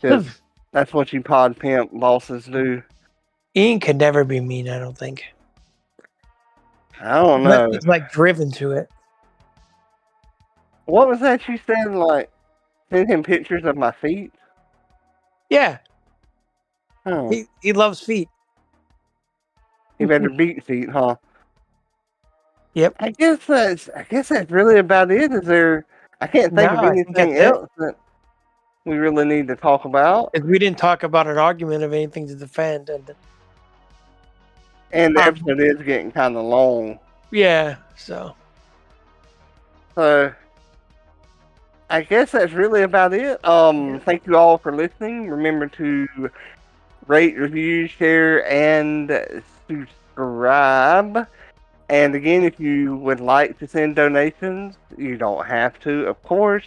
[0.00, 0.40] 'Cause
[0.72, 2.82] that's what you pod pimp bosses do.
[3.56, 4.68] Ian could never be mean.
[4.68, 5.24] I don't think.
[7.00, 7.70] I don't know.
[7.72, 8.88] He's like driven to it.
[10.86, 11.94] What was that you said?
[11.94, 12.30] Like,
[12.90, 14.32] send him pictures of my feet?
[15.48, 15.78] Yeah,
[17.06, 17.28] Huh.
[17.30, 18.28] he, he loves feet.
[19.98, 21.16] He better beat feet, huh?
[22.74, 22.96] Yep.
[23.00, 23.88] I guess that's.
[23.96, 25.32] I guess that's really about it.
[25.32, 25.86] Is there?
[26.20, 27.46] I can't think No, of anything that's it.
[27.46, 27.94] else that
[28.84, 30.30] we really need to talk about.
[30.34, 33.10] If we didn't talk about an argument of anything to defend, and
[34.92, 36.98] And the Um, episode is getting kind of long,
[37.30, 38.34] yeah, so
[39.94, 40.32] so
[41.88, 43.44] I guess that's really about it.
[43.44, 45.28] Um, thank you all for listening.
[45.28, 46.30] Remember to
[47.06, 51.26] rate, review, share, and subscribe.
[51.88, 56.64] And again, if you would like to send donations, you don't have to, of course.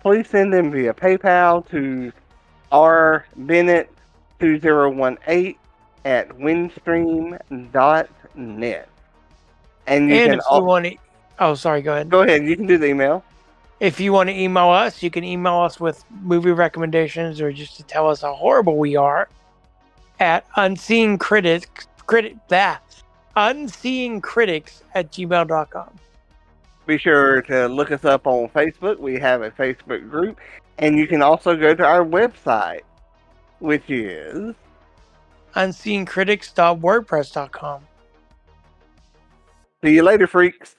[0.00, 2.12] Please send them via PayPal to
[2.72, 5.56] rbennett2018
[6.04, 8.88] at windstream.net.
[9.86, 10.96] And you and can if you want to,
[11.38, 12.08] oh sorry, go ahead.
[12.08, 13.22] go ahead, you can do the email.
[13.80, 17.76] If you want to email us, you can email us with movie recommendations or just
[17.76, 19.28] to tell us how horrible we are
[20.20, 22.82] at unseen critics critic that
[23.36, 25.98] unseen critics at gmail.com.
[26.86, 28.98] Be sure to look us up on Facebook.
[28.98, 30.38] We have a Facebook group.
[30.78, 32.82] And you can also go to our website,
[33.60, 34.54] which is
[35.54, 37.80] unseencritics.wordpress.com.
[39.82, 40.76] see you later, freaks.